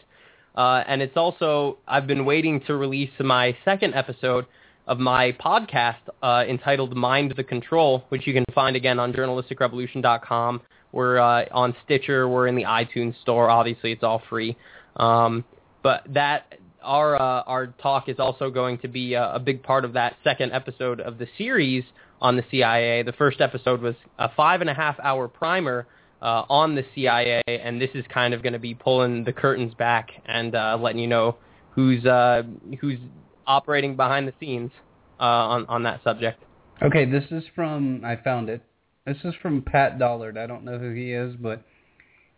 [0.55, 4.45] uh, and it's also I've been waiting to release my second episode
[4.87, 10.61] of my podcast uh, entitled Mind the Control, which you can find again on journalisticrevolution.com.
[10.91, 12.27] We're uh, on Stitcher.
[12.27, 13.49] We're in the iTunes store.
[13.49, 14.57] Obviously, it's all free.
[14.95, 15.43] Um,
[15.81, 19.85] but that our uh, our talk is also going to be a, a big part
[19.85, 21.83] of that second episode of the series
[22.21, 23.03] on the CIA.
[23.03, 25.87] The first episode was a five and a half hour primer
[26.21, 29.73] uh, on the CIA, and this is kind of going to be pulling the curtains
[29.73, 31.37] back and uh, letting you know
[31.71, 32.43] who's uh,
[32.79, 32.99] who's
[33.47, 34.71] operating behind the scenes
[35.19, 36.43] uh, on on that subject.
[36.81, 38.61] Okay, this is from, I found it.
[39.05, 40.37] This is from Pat Dollard.
[40.37, 41.63] I don't know who he is, but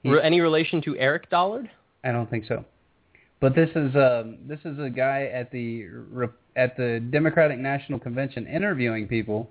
[0.03, 1.69] he, Any relation to Eric Dollard?
[2.03, 2.63] I don't think so.
[3.39, 5.87] But this is um, this is a guy at the
[6.55, 9.49] at the Democratic National Convention interviewing people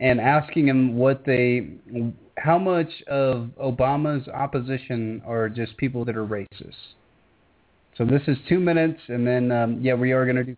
[0.00, 1.70] and asking them what they
[2.38, 6.74] how much of Obama's opposition are just people that are racist.
[7.96, 10.56] So this is two minutes, and then um, yeah, we are going to do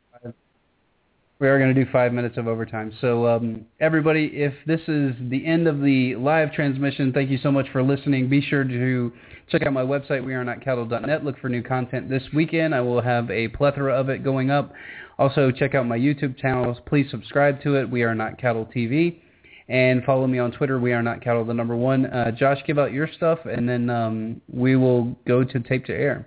[1.40, 2.92] we are going to do five minutes of overtime.
[3.00, 7.52] So um, everybody, if this is the end of the live transmission, thank you so
[7.52, 8.28] much for listening.
[8.28, 9.12] Be sure to
[9.48, 11.24] check out my website, wearenotcattle.net.
[11.24, 12.74] Look for new content this weekend.
[12.74, 14.72] I will have a plethora of it going up.
[15.16, 16.76] Also, check out my YouTube channel.
[16.86, 17.88] Please subscribe to it.
[17.88, 19.20] We are not cattle TV.
[19.68, 20.80] And follow me on Twitter.
[20.80, 22.06] We are not cattle, the number one.
[22.06, 25.92] Uh, Josh, give out your stuff, and then um, we will go to tape to
[25.92, 26.26] air.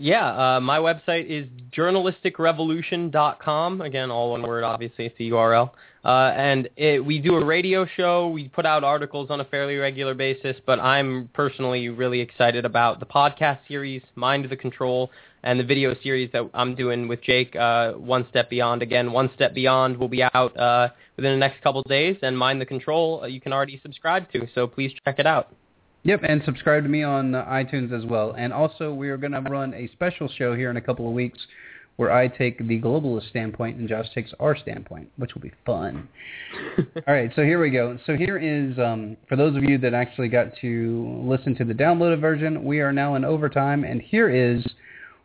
[0.00, 3.80] Yeah, uh, my website is journalisticrevolution.com.
[3.80, 5.72] Again, all one word, obviously, it's the URL.
[6.04, 8.28] Uh, and it, we do a radio show.
[8.28, 13.00] We put out articles on a fairly regular basis, but I'm personally really excited about
[13.00, 15.10] the podcast series, Mind the Control,
[15.42, 18.82] and the video series that I'm doing with Jake, uh, One Step Beyond.
[18.82, 22.38] Again, One Step Beyond will be out uh, within the next couple of days, and
[22.38, 25.52] Mind the Control uh, you can already subscribe to, so please check it out.
[26.04, 28.34] Yep, and subscribe to me on iTunes as well.
[28.38, 31.12] And also, we are going to run a special show here in a couple of
[31.12, 31.38] weeks
[31.96, 36.08] where I take the globalist standpoint and Josh takes our standpoint, which will be fun.
[36.78, 37.98] All right, so here we go.
[38.06, 41.74] So here is, um, for those of you that actually got to listen to the
[41.74, 44.64] downloaded version, we are now in overtime, and here is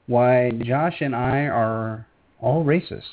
[0.08, 2.08] why Josh and I are
[2.42, 3.04] all racist.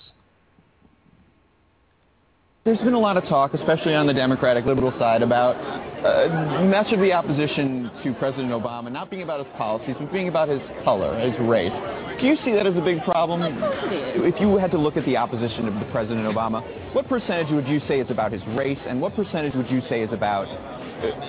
[2.62, 5.56] There's been a lot of talk, especially on the Democratic liberal side, about
[6.04, 10.28] uh, much of the opposition to President Obama not being about his policies, but being
[10.28, 11.72] about his color, his race.
[12.20, 13.40] Do you see that as a big problem?
[13.40, 16.60] If you had to look at the opposition of the President Obama,
[16.92, 20.02] what percentage would you say is about his race, and what percentage would you say
[20.02, 20.46] is about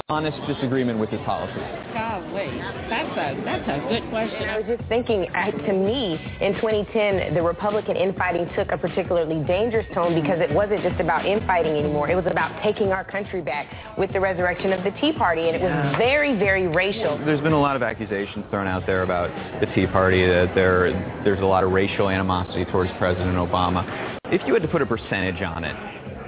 [0.10, 1.58] honest disagreement with his policies?
[1.94, 2.52] Golly,
[2.90, 4.50] that's a that's a good question.
[4.50, 9.44] I was just thinking, uh, to me, in 2010, the Republican infighting took a particularly
[9.46, 12.10] dangerous tone because it wasn't just about infighting anymore.
[12.10, 13.68] It was about taking our country back
[13.98, 17.18] with the resurrection of the Tea Party, and it was very, very racial.
[17.26, 19.30] There's been a lot of accusations thrown out there about
[19.62, 20.92] the Tea Party that there
[21.24, 24.20] there's a lot of racial animosity towards President Obama.
[24.26, 25.76] If you had to put a percentage on it,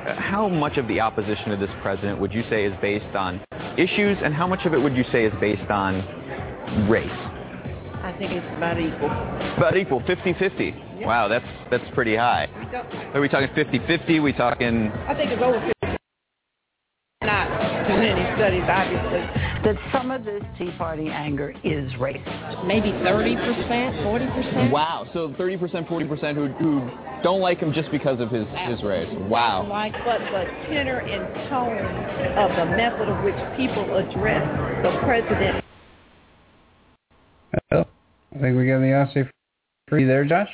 [0.06, 3.42] how much of the opposition to this president would you say is based on
[3.78, 5.96] issues, and how much of it would you say is based on
[6.90, 7.10] race?
[8.04, 9.10] I think it's about equal.
[9.58, 11.06] About equal, 50-50.
[11.06, 12.48] Wow, that's that's pretty high.
[13.14, 14.24] Are we talking 50-50?
[14.24, 15.93] We talking I think it's over 50.
[17.26, 19.24] Not doing any studies, obviously.
[19.64, 22.68] that some of this Tea Party anger is racist.
[22.68, 24.72] Maybe 30 percent, 40 percent.
[24.72, 25.08] wow?
[25.14, 26.90] So 30%, 40% who who
[27.24, 29.08] don't like him just because of his his race.
[29.30, 29.66] Wow.
[29.70, 31.80] Like, but the tenor and tone
[32.38, 34.44] of the method of which people address
[34.84, 35.64] the president.
[37.72, 37.86] Oh,
[38.36, 39.30] I think we got the Aussie
[39.88, 40.50] free there, Josh.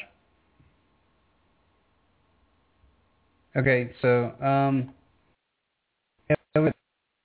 [3.56, 4.94] Okay, so um,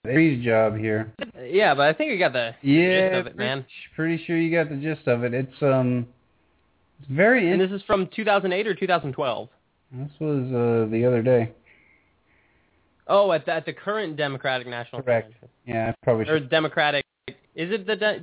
[0.05, 1.12] Free's job here.
[1.42, 3.64] Yeah, but I think we got the Yeah, gist of it, man.
[3.96, 5.32] Pretty sure you got the gist of it.
[5.32, 6.07] It's um,
[7.00, 7.50] it's very.
[7.50, 9.48] And In- this is from 2008 or 2012.
[9.92, 11.52] this was uh the other day.
[13.07, 15.26] Oh, at the, at the current Democratic National Correct.
[15.32, 15.48] Convention.
[15.66, 16.40] Yeah, I probably Or.
[16.40, 17.05] Democratic.
[17.55, 17.96] Is it the...
[17.96, 18.22] De-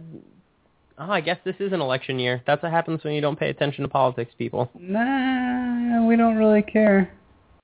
[0.97, 2.41] oh, I guess this is an election year.
[2.47, 4.71] That's what happens when you don't pay attention to politics, people.
[4.79, 7.13] Nah, we don't really care.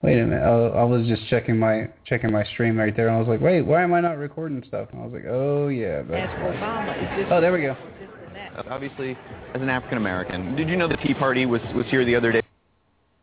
[0.03, 0.43] Wait a minute.
[0.43, 3.41] I, I was just checking my checking my stream right there, and I was like,
[3.41, 4.89] wait, why am I not recording stuff?
[4.91, 6.01] And I was like, oh yeah.
[6.01, 7.75] As That's Obama, oh, there we go.
[7.99, 8.67] this and that.
[8.71, 9.17] Obviously,
[9.55, 12.31] as an African American, did you know the Tea Party was was here the other
[12.31, 12.41] day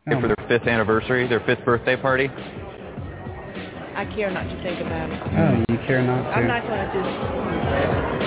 [0.07, 2.27] Oh, for their fifth anniversary, their fifth birthday party?
[2.29, 5.17] I care not to think about it.
[5.17, 6.29] oh, you care not to?
[6.29, 7.09] I'm not going to just,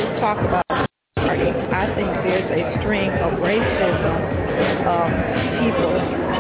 [0.01, 0.65] just talk about
[1.21, 1.53] party.
[1.53, 4.19] I think there's a string of racism
[4.89, 5.13] um,
[5.63, 5.93] people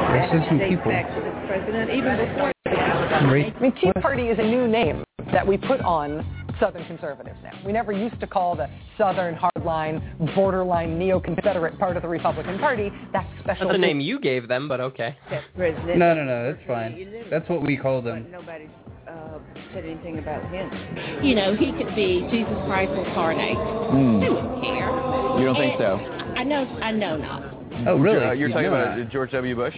[0.08, 0.90] Racism that dates people.
[0.90, 2.52] back to this president, even before.
[2.66, 6.24] I mean, Tea Party is a new name that we put on
[6.60, 7.52] Southern conservatives now.
[7.64, 12.90] We never used to call the Southern hardline, borderline neo-Confederate part of the Republican Party
[13.12, 13.68] that special.
[13.68, 15.16] That's the name you gave them, but okay.
[15.56, 16.52] No, no, no.
[16.52, 17.26] That's fine.
[17.30, 18.24] That's what we call them.
[18.24, 18.68] But nobody
[19.08, 19.38] uh,
[19.72, 21.24] said anything about him.
[21.24, 23.56] You know, he could be Jesus Christ incarnate.
[23.56, 24.20] Hmm.
[24.20, 24.90] They wouldn't care.
[25.38, 25.96] You don't think so?
[26.36, 27.54] I know, I know not.
[27.86, 28.24] Oh, really?
[28.24, 29.10] Uh, you're You talking about that.
[29.10, 29.54] George W.
[29.54, 29.74] Bush?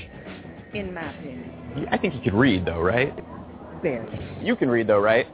[0.75, 3.13] In my opinion, I think he could read, though, right?
[3.83, 4.07] very
[4.43, 5.27] You can read, though, right?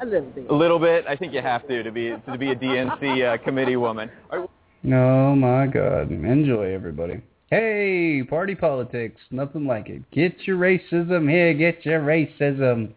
[0.00, 0.50] a little bit.
[0.50, 1.04] A little bit.
[1.08, 4.10] I think you have to to be to be a DNC uh, committee woman.
[4.30, 4.50] All right,
[4.86, 6.10] Oh my God!
[6.10, 7.20] Enjoy, everybody.
[7.50, 10.08] Hey, party politics, nothing like it.
[10.10, 11.54] Get your racism here.
[11.54, 12.92] Get your racism.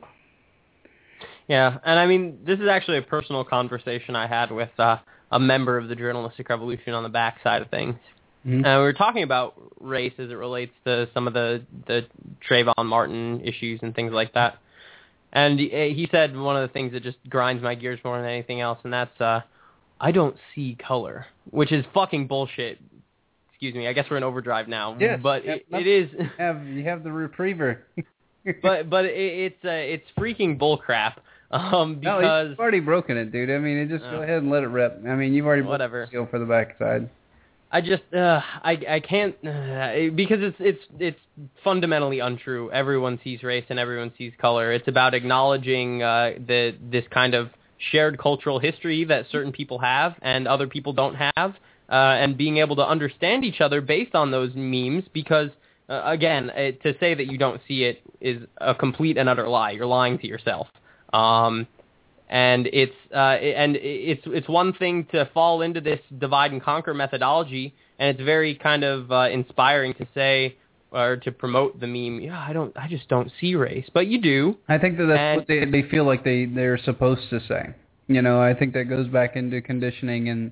[1.48, 4.98] Yeah, and I mean, this is actually a personal conversation I had with uh,
[5.32, 7.96] a member of the journalistic revolution on the backside of things.
[8.46, 8.66] Mhm.
[8.66, 12.06] Uh, we were talking about race as it relates to some of the the
[12.50, 14.58] Trayvon Martin issues and things like that.
[15.34, 18.30] And he, he said one of the things that just grinds my gears more than
[18.30, 19.42] anything else, and that's uh,
[20.00, 22.80] I don't see color, which is fucking bullshit.
[23.52, 23.88] Excuse me.
[23.88, 24.98] I guess we're in overdrive now.
[25.00, 26.10] Yes, but it, it is.
[26.18, 27.84] You have you have the retriever?
[28.64, 29.14] but but it,
[29.54, 31.14] it's uh, it's freaking bullcrap.
[31.52, 33.50] Um, no, because you've already broken it, dude.
[33.52, 35.02] I mean, it just go Uh, ahead and let it rip.
[35.06, 36.06] I mean, you've already broken Whatever.
[36.06, 37.10] the seal for the backside.
[37.72, 41.20] I just uh, I I can't uh, because it's it's it's
[41.64, 42.70] fundamentally untrue.
[42.72, 44.74] Everyone sees race and everyone sees color.
[44.74, 47.50] It's about acknowledging uh, the this kind of
[47.92, 51.56] shared cultural history that certain people have and other people don't have,
[51.90, 55.06] uh, and being able to understand each other based on those memes.
[55.14, 55.50] Because
[55.90, 59.48] uh, again, uh, to say that you don't see it is a complete and utter
[59.48, 59.72] lie.
[59.72, 60.68] You're lying to yourself.
[61.14, 61.68] Um,
[62.32, 63.18] and it's uh,
[63.62, 68.26] and it's it's one thing to fall into this divide and conquer methodology, and it's
[68.26, 70.56] very kind of uh, inspiring to say
[70.92, 72.22] or to promote the meme.
[72.22, 74.58] Yeah, I don't, I just don't see race, but you do.
[74.68, 77.74] I think that that's And- what they they feel like they they're supposed to say.
[78.08, 80.52] You know, I think that goes back into conditioning and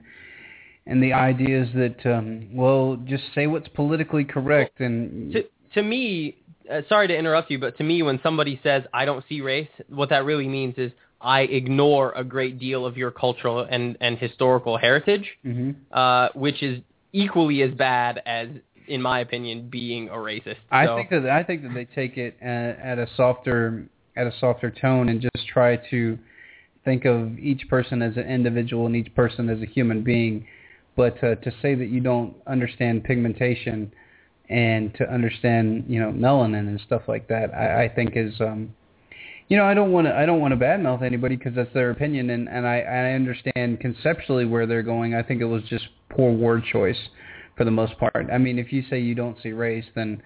[0.85, 5.43] and the ideas that um, well, just say what's politically correct and to
[5.75, 6.35] to me,
[6.69, 9.69] uh, sorry to interrupt you, but to me, when somebody says I don't see race,
[9.87, 14.17] what that really means is I ignore a great deal of your cultural and and
[14.17, 15.75] historical heritage, Mhm.
[15.91, 18.47] uh, which is equally as bad as,
[18.87, 20.57] in my opinion, being a racist.
[20.71, 24.27] I So- think that I think that they take it at, at a softer at
[24.27, 26.17] a softer tone and just try to
[26.85, 30.45] think of each person as an individual and each person as a human being.
[30.95, 33.91] But uh, to say that you don't understand pigmentation
[34.49, 38.73] and to understand you know melanin and stuff like that, I, I think is um,
[39.49, 41.89] you know I don't want to I don't want to badmouth anybody because that's their
[41.89, 45.15] opinion and and I I understand conceptually where they're going.
[45.15, 47.09] I think it was just poor word choice
[47.57, 48.27] for the most part.
[48.31, 50.21] I mean, if you say you don't see race, then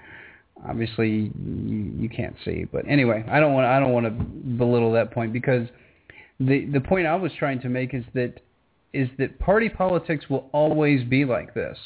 [0.68, 2.66] obviously you, you can't see.
[2.72, 5.68] But anyway, I don't want I don't want to belittle that point because
[6.40, 8.42] the the point I was trying to make is that
[8.94, 11.78] is that party politics will always be like this.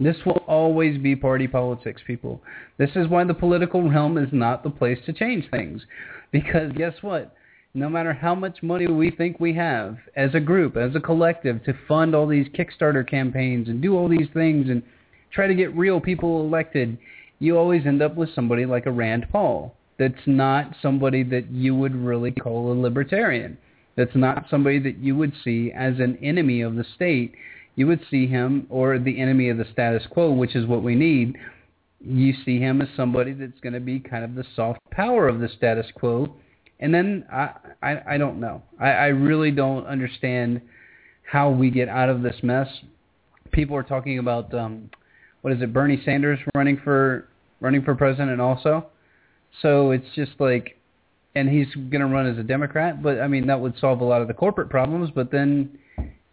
[0.00, 2.40] This will always be party politics, people.
[2.78, 5.82] This is why the political realm is not the place to change things.
[6.30, 7.34] Because guess what?
[7.74, 11.62] No matter how much money we think we have as a group, as a collective,
[11.64, 14.82] to fund all these Kickstarter campaigns and do all these things and
[15.30, 16.98] try to get real people elected,
[17.38, 19.74] you always end up with somebody like a Rand Paul.
[19.98, 23.58] That's not somebody that you would really call a libertarian.
[23.96, 27.34] That's not somebody that you would see as an enemy of the state.
[27.74, 30.94] You would see him, or the enemy of the status quo, which is what we
[30.94, 31.36] need.
[32.00, 35.40] You see him as somebody that's going to be kind of the soft power of
[35.40, 36.34] the status quo.
[36.80, 37.50] And then I,
[37.82, 38.62] I, I don't know.
[38.80, 40.60] I, I really don't understand
[41.30, 42.68] how we get out of this mess.
[43.50, 44.90] People are talking about um,
[45.42, 45.72] what is it?
[45.72, 47.28] Bernie Sanders running for
[47.60, 48.86] running for president also.
[49.60, 50.78] So it's just like
[51.34, 53.02] and he's going to run as a Democrat.
[53.02, 55.10] But I mean, that would solve a lot of the corporate problems.
[55.14, 55.78] But then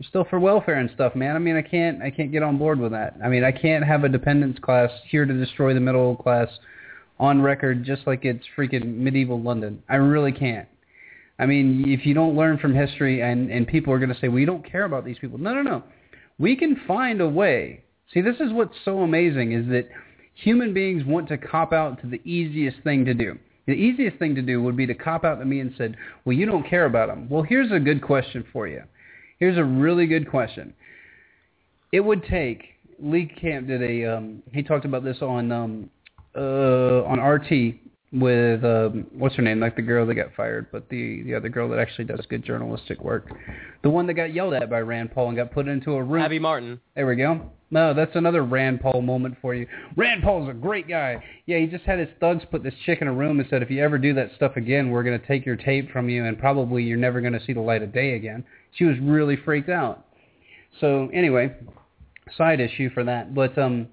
[0.04, 1.36] still for welfare and stuff, man.
[1.36, 3.16] I mean, I can't, I can't get on board with that.
[3.24, 6.50] I mean, I can't have a dependence class here to destroy the middle class
[7.20, 9.82] on record, just like it's freaking medieval London.
[9.88, 10.68] I really can't.
[11.39, 14.28] I mean, if you don't learn from history, and and people are going to say,
[14.28, 15.38] well, you don't care about these people.
[15.38, 15.84] No, no, no.
[16.38, 17.84] We can find a way.
[18.14, 19.89] See, this is what's so amazing is that
[20.34, 23.38] human beings want to cop out to the easiest thing to do.
[23.66, 26.36] The easiest thing to do would be to cop out to me and said, well,
[26.36, 27.28] you don't care about them.
[27.30, 28.84] Well, here's a good question for you.
[29.40, 30.74] Here's a really good question.
[31.92, 32.64] It would take,
[33.00, 35.90] Lee Camp did a, um, he talked about this on, um,
[36.36, 37.76] uh, on RT
[38.12, 41.49] with, um, what's her name, like the girl that got fired, but the, the other
[41.49, 43.30] girl that actually does good journalistic work.
[43.84, 46.22] The one that got yelled at by Rand Paul and got put into a room.
[46.22, 46.80] Abby Martin.
[46.95, 47.51] There we go.
[47.72, 49.68] No, that's another Rand Paul moment for you.
[49.97, 51.22] Rand Paul's a great guy.
[51.45, 53.70] Yeah, he just had his thugs put this chick in a room and said, if
[53.70, 56.39] you ever do that stuff again, we're going to take your tape from you and
[56.39, 58.45] probably you're never going to see the light of day again.
[58.76, 60.06] She was really freaked out.
[60.80, 61.56] So anyway,
[62.38, 63.34] side issue for that.
[63.34, 63.88] But um,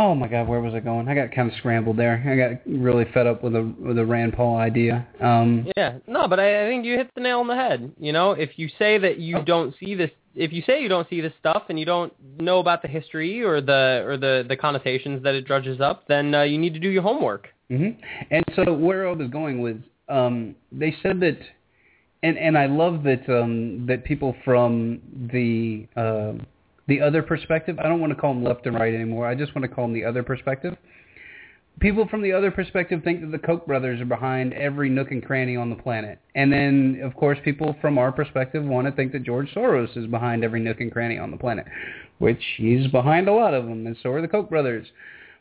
[0.00, 1.08] oh my God, where was I going?
[1.08, 2.24] I got kind of scrambled there.
[2.26, 5.06] I got really fed up with the with the Rand Paul idea.
[5.20, 7.92] Um, Yeah, no, but I, I think you hit the nail on the head.
[8.00, 11.08] You know, if you say that you don't see this, if you say you don't
[11.10, 14.56] see this stuff and you don't know about the history or the or the the
[14.56, 17.48] connotations that it drudges up, then uh, you need to do your homework.
[17.68, 17.90] hmm
[18.30, 21.38] And so where I was going with, um, they said that,
[22.22, 26.42] and and I love that um, that people from the uh,
[26.90, 27.78] the other perspective.
[27.78, 29.26] I don't want to call them left and right anymore.
[29.26, 30.76] I just want to call them the other perspective.
[31.78, 35.24] People from the other perspective think that the Koch brothers are behind every nook and
[35.24, 36.18] cranny on the planet.
[36.34, 40.06] And then, of course, people from our perspective want to think that George Soros is
[40.08, 41.64] behind every nook and cranny on the planet,
[42.18, 44.88] which he's behind a lot of them, and so are the Koch brothers.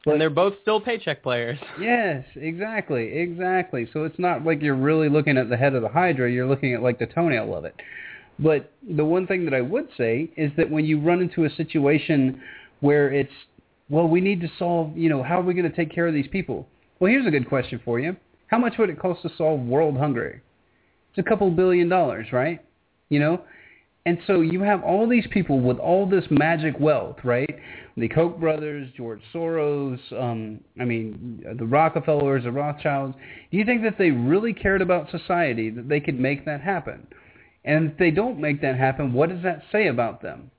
[0.05, 1.57] and they're both still paycheck players.
[1.81, 3.89] Yes, exactly, exactly.
[3.91, 6.73] So it's not like you're really looking at the head of the hydra, you're looking
[6.73, 7.75] at like the toenail of it.
[8.39, 11.49] But the one thing that I would say is that when you run into a
[11.49, 12.41] situation
[12.79, 13.31] where it's,
[13.89, 16.13] well, we need to solve, you know, how are we going to take care of
[16.13, 16.67] these people?
[16.99, 18.15] Well, here's a good question for you.
[18.47, 20.41] How much would it cost to solve world hunger?
[21.09, 22.63] It's a couple billion dollars, right?
[23.09, 23.41] You know?
[24.05, 27.59] And so you have all these people with all this magic wealth, right?
[27.97, 33.15] The Koch brothers, George Soros, um, I mean, the Rockefellers, the Rothschilds.
[33.51, 37.05] Do you think that they really cared about society, that they could make that happen?
[37.65, 40.51] And if they don't make that happen, what does that say about them?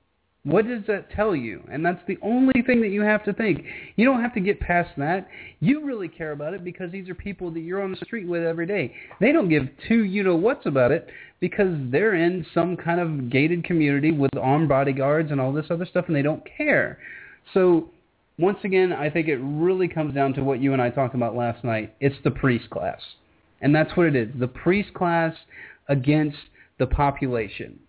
[0.43, 1.63] What does that tell you?
[1.71, 3.63] And that's the only thing that you have to think.
[3.95, 5.27] You don't have to get past that.
[5.59, 8.43] You really care about it because these are people that you're on the street with
[8.43, 8.95] every day.
[9.19, 11.09] They don't give two you-know-whats about it
[11.39, 15.85] because they're in some kind of gated community with armed bodyguards and all this other
[15.85, 16.97] stuff, and they don't care.
[17.53, 17.91] So
[18.39, 21.35] once again, I think it really comes down to what you and I talked about
[21.35, 21.93] last night.
[21.99, 22.99] It's the priest class.
[23.61, 24.29] And that's what it is.
[24.39, 25.35] The priest class
[25.87, 26.37] against
[26.81, 27.79] the population.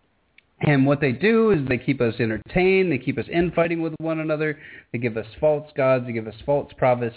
[0.60, 2.92] And what they do is they keep us entertained.
[2.92, 4.58] They keep us infighting with one another.
[4.92, 6.04] They give us false gods.
[6.06, 7.16] They give us false prophets.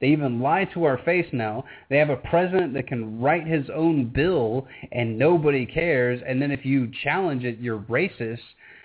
[0.00, 1.64] They even lie to our face now.
[1.90, 6.22] They have a president that can write his own bill and nobody cares.
[6.24, 8.38] And then if you challenge it, you're racist.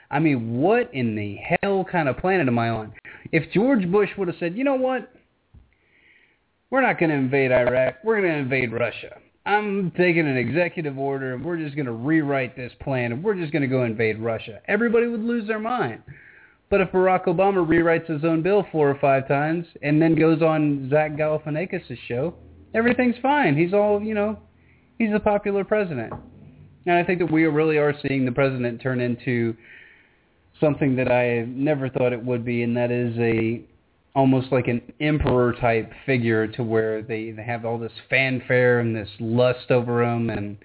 [0.10, 2.94] I mean, what in the hell kind of planet am I on?
[3.32, 5.10] If George Bush would have said, you know what?
[6.72, 7.98] We're not going to invade Iraq.
[8.04, 9.20] We're going to invade Russia.
[9.46, 13.36] I'm taking an executive order and we're just going to rewrite this plan and we're
[13.36, 14.62] just going to go invade Russia.
[14.68, 16.02] Everybody would lose their mind.
[16.70, 20.42] But if Barack Obama rewrites his own bill four or five times and then goes
[20.42, 22.34] on Zach Galifianakis' show,
[22.74, 23.58] everything's fine.
[23.58, 24.40] He's all, you know,
[24.98, 26.14] he's a popular president.
[26.86, 29.56] And I think that we really are seeing the president turn into
[30.60, 33.62] something that I never thought it would be, and that is a
[34.16, 38.96] almost like an emperor type figure to where they, they have all this fanfare and
[38.96, 40.58] this lust over him and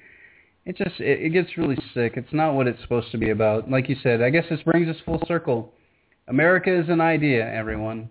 [0.68, 2.12] it just it, it gets really sick.
[2.16, 3.70] It's not what it's supposed to be about.
[3.70, 5.72] Like you said, I guess this brings us full circle.
[6.28, 8.10] America is an idea, everyone.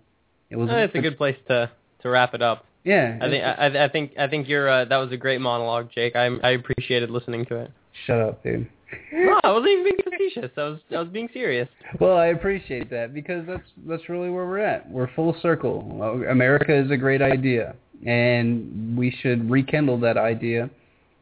[0.50, 0.68] It was.
[0.68, 1.70] That's a good place to
[2.02, 2.66] to wrap it up.
[2.82, 5.90] Yeah, I think I, I think I think you're uh, that was a great monologue,
[5.94, 6.16] Jake.
[6.16, 7.70] I I appreciated listening to it.
[8.06, 8.68] Shut up, dude.
[9.12, 10.50] No, I wasn't even being facetious.
[10.56, 11.68] I was I was being serious.
[12.00, 14.88] Well, I appreciate that because that's that's really where we're at.
[14.90, 16.22] We're full circle.
[16.30, 20.70] America is a great idea, and we should rekindle that idea,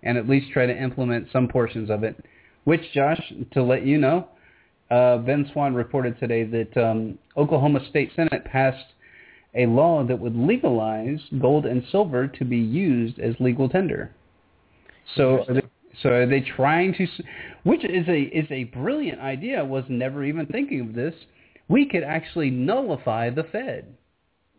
[0.03, 2.23] and at least try to implement some portions of it.
[2.65, 3.21] Which, Josh,
[3.53, 4.29] to let you know,
[4.91, 8.85] uh, Ben Swann reported today that um, Oklahoma State Senate passed
[9.55, 14.15] a law that would legalize gold and silver to be used as legal tender.
[15.17, 15.67] So so are they
[16.03, 17.07] trying to,
[17.65, 19.61] which is a is a brilliant idea.
[19.61, 21.15] I was never even thinking of this.
[21.69, 23.97] We could actually nullify the Fed.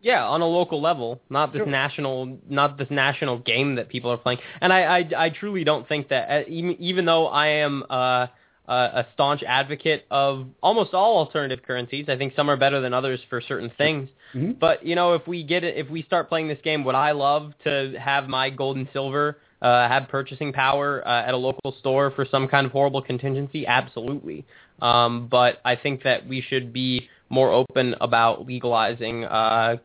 [0.00, 1.66] Yeah, on a local level, not this sure.
[1.66, 4.38] national, not this national game that people are playing.
[4.60, 8.28] And I, I, I truly don't think that uh, even, even though I am uh,
[8.68, 13.18] a staunch advocate of almost all alternative currencies, I think some are better than others
[13.28, 14.08] for certain things.
[14.34, 14.52] Mm-hmm.
[14.60, 17.12] But you know, if we get it, if we start playing this game, would I
[17.12, 21.74] love to have my gold and silver uh, have purchasing power uh, at a local
[21.80, 23.66] store for some kind of horrible contingency?
[23.66, 24.44] Absolutely.
[24.80, 29.76] Um, but I think that we should be more open about legalizing uh,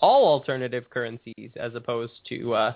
[0.00, 2.72] all alternative currencies as opposed to uh,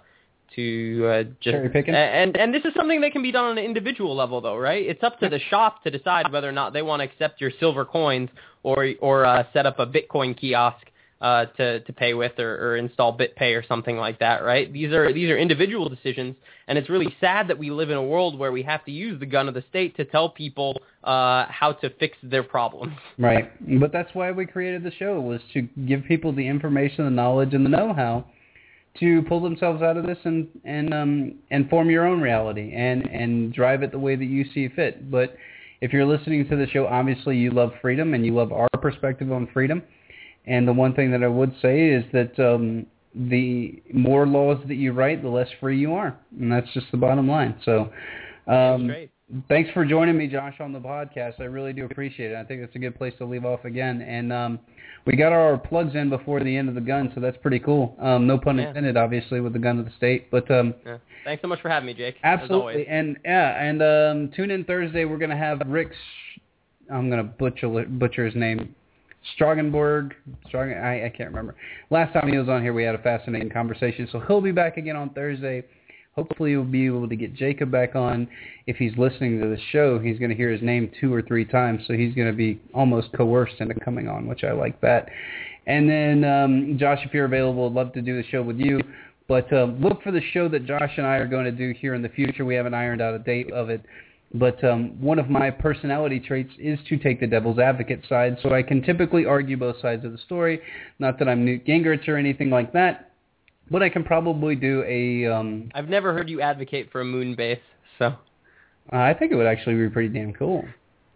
[0.57, 1.95] to uh, just Cherry picking.
[1.95, 4.85] and and this is something that can be done on an individual level though, right?
[4.85, 7.51] It's up to the shop to decide whether or not they want to accept your
[7.61, 8.29] silver coins
[8.63, 10.87] or or uh, set up a Bitcoin kiosk
[11.23, 14.71] uh, to to pay with or, or install BitPay or something like that, right?
[14.73, 16.35] These are these are individual decisions,
[16.67, 19.21] and it's really sad that we live in a world where we have to use
[19.21, 22.95] the gun of the state to tell people uh, how to fix their problems.
[23.19, 27.11] Right, but that's why we created the show was to give people the information, the
[27.11, 28.25] knowledge, and the know-how
[28.99, 33.07] to pull themselves out of this and and um and form your own reality and
[33.07, 35.09] and drive it the way that you see fit.
[35.09, 35.37] But
[35.81, 39.31] if you're listening to the show, obviously you love freedom and you love our perspective
[39.31, 39.83] on freedom.
[40.47, 44.75] And the one thing that I would say is that um, the more laws that
[44.75, 47.55] you write, the less free you are, and that's just the bottom line.
[47.65, 47.93] So,
[48.49, 48.91] um,
[49.49, 51.41] thanks for joining me, Josh, on the podcast.
[51.41, 52.37] I really do appreciate it.
[52.37, 54.03] I think that's a good place to leave off again.
[54.03, 54.59] And um,
[55.07, 57.97] we got our plugs in before the end of the gun, so that's pretty cool.
[58.01, 58.69] Um, no pun Yeah.
[58.69, 60.31] intended, obviously, with the gun of the state.
[60.31, 60.99] But um, Yeah.
[61.25, 62.17] Thanks so much for having me, Jake.
[62.25, 65.05] Absolutely, and yeah, and um, tune in Thursday.
[65.05, 65.93] We're gonna have Rick.
[65.93, 66.41] Sh-
[66.91, 68.75] I'm gonna butcher butcher his name.
[69.37, 70.13] Strogenborg.
[70.49, 70.73] Strong.
[70.73, 71.55] I, I can't remember.
[71.91, 74.09] Last time he was on here, we had a fascinating conversation.
[74.11, 75.65] So he'll be back again on Thursday.
[76.15, 78.29] Hopefully, we'll be able to get Jacob back on.
[78.67, 81.47] If he's listening to the show, he's going to hear his name two or three
[81.47, 85.09] times, so he's going to be almost coerced into coming on, which I like that.
[85.67, 88.81] And then, um, Josh, if you're available, I'd love to do the show with you.
[89.27, 91.95] But uh, look for the show that Josh and I are going to do here
[91.95, 92.45] in the future.
[92.45, 93.83] We haven't ironed out a date of it.
[94.35, 98.55] But um, one of my personality traits is to take the devil's advocate side, so
[98.55, 100.61] I can typically argue both sides of the story.
[100.99, 103.13] Not that I'm Newt Gingrich or anything like that,
[103.71, 105.27] but I can probably do a.
[105.27, 107.61] Um, I've never heard you advocate for a moon base,
[107.99, 108.15] so
[108.91, 110.65] I think it would actually be pretty damn cool.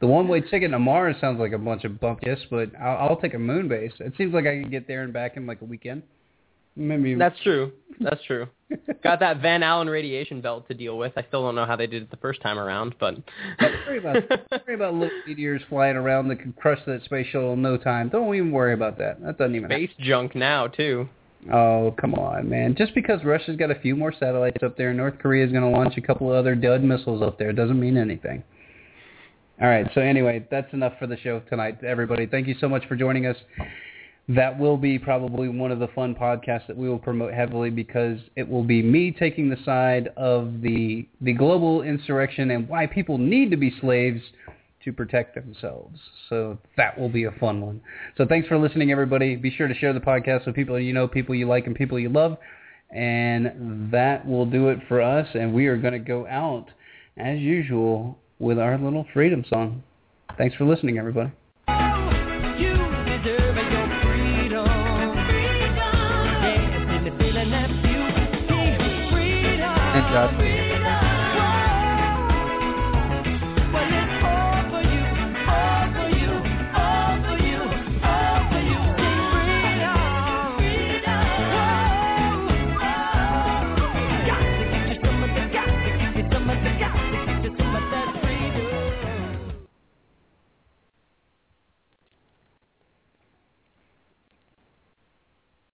[0.01, 3.32] The one-way ticket to Mars sounds like a bunch of yes, but I'll, I'll take
[3.32, 3.93] a moon base.
[3.98, 6.02] It seems like I could get there and back in like a weekend.
[6.77, 7.73] Maybe that's true.
[8.01, 8.47] That's true.
[9.03, 11.12] Got that Van Allen radiation belt to deal with.
[11.16, 13.15] I still don't know how they did it the first time around, but
[13.61, 17.27] Don't worry about don't worry about little meteors flying around that can crush that space
[17.28, 18.11] shuttle in no time.
[18.11, 19.23] Don't even worry about that.
[19.23, 19.70] That doesn't even.
[19.70, 21.09] space junk now too.
[21.53, 22.74] Oh come on, man!
[22.77, 25.62] Just because Russia's got a few more satellites up there, and North Korea is going
[25.62, 28.43] to launch a couple of other dud missiles up there, doesn't mean anything.
[29.62, 29.86] All right.
[29.94, 32.27] So anyway, that's enough for the show tonight, everybody.
[32.27, 33.36] Thank you so much for joining us.
[34.28, 38.19] That will be probably one of the fun podcasts that we will promote heavily because
[38.35, 43.19] it will be me taking the side of the the global insurrection and why people
[43.19, 44.20] need to be slaves
[44.86, 45.98] to protect themselves.
[46.28, 47.81] So that will be a fun one.
[48.16, 49.36] So thanks for listening, everybody.
[49.36, 51.98] Be sure to share the podcast with people you know, people you like, and people
[51.98, 52.39] you love.
[52.90, 55.27] And that will do it for us.
[55.35, 56.66] And we are going to go out,
[57.16, 59.82] as usual, with our little freedom song.
[60.39, 61.32] Thanks for listening, everybody.
[70.16, 70.55] Josh.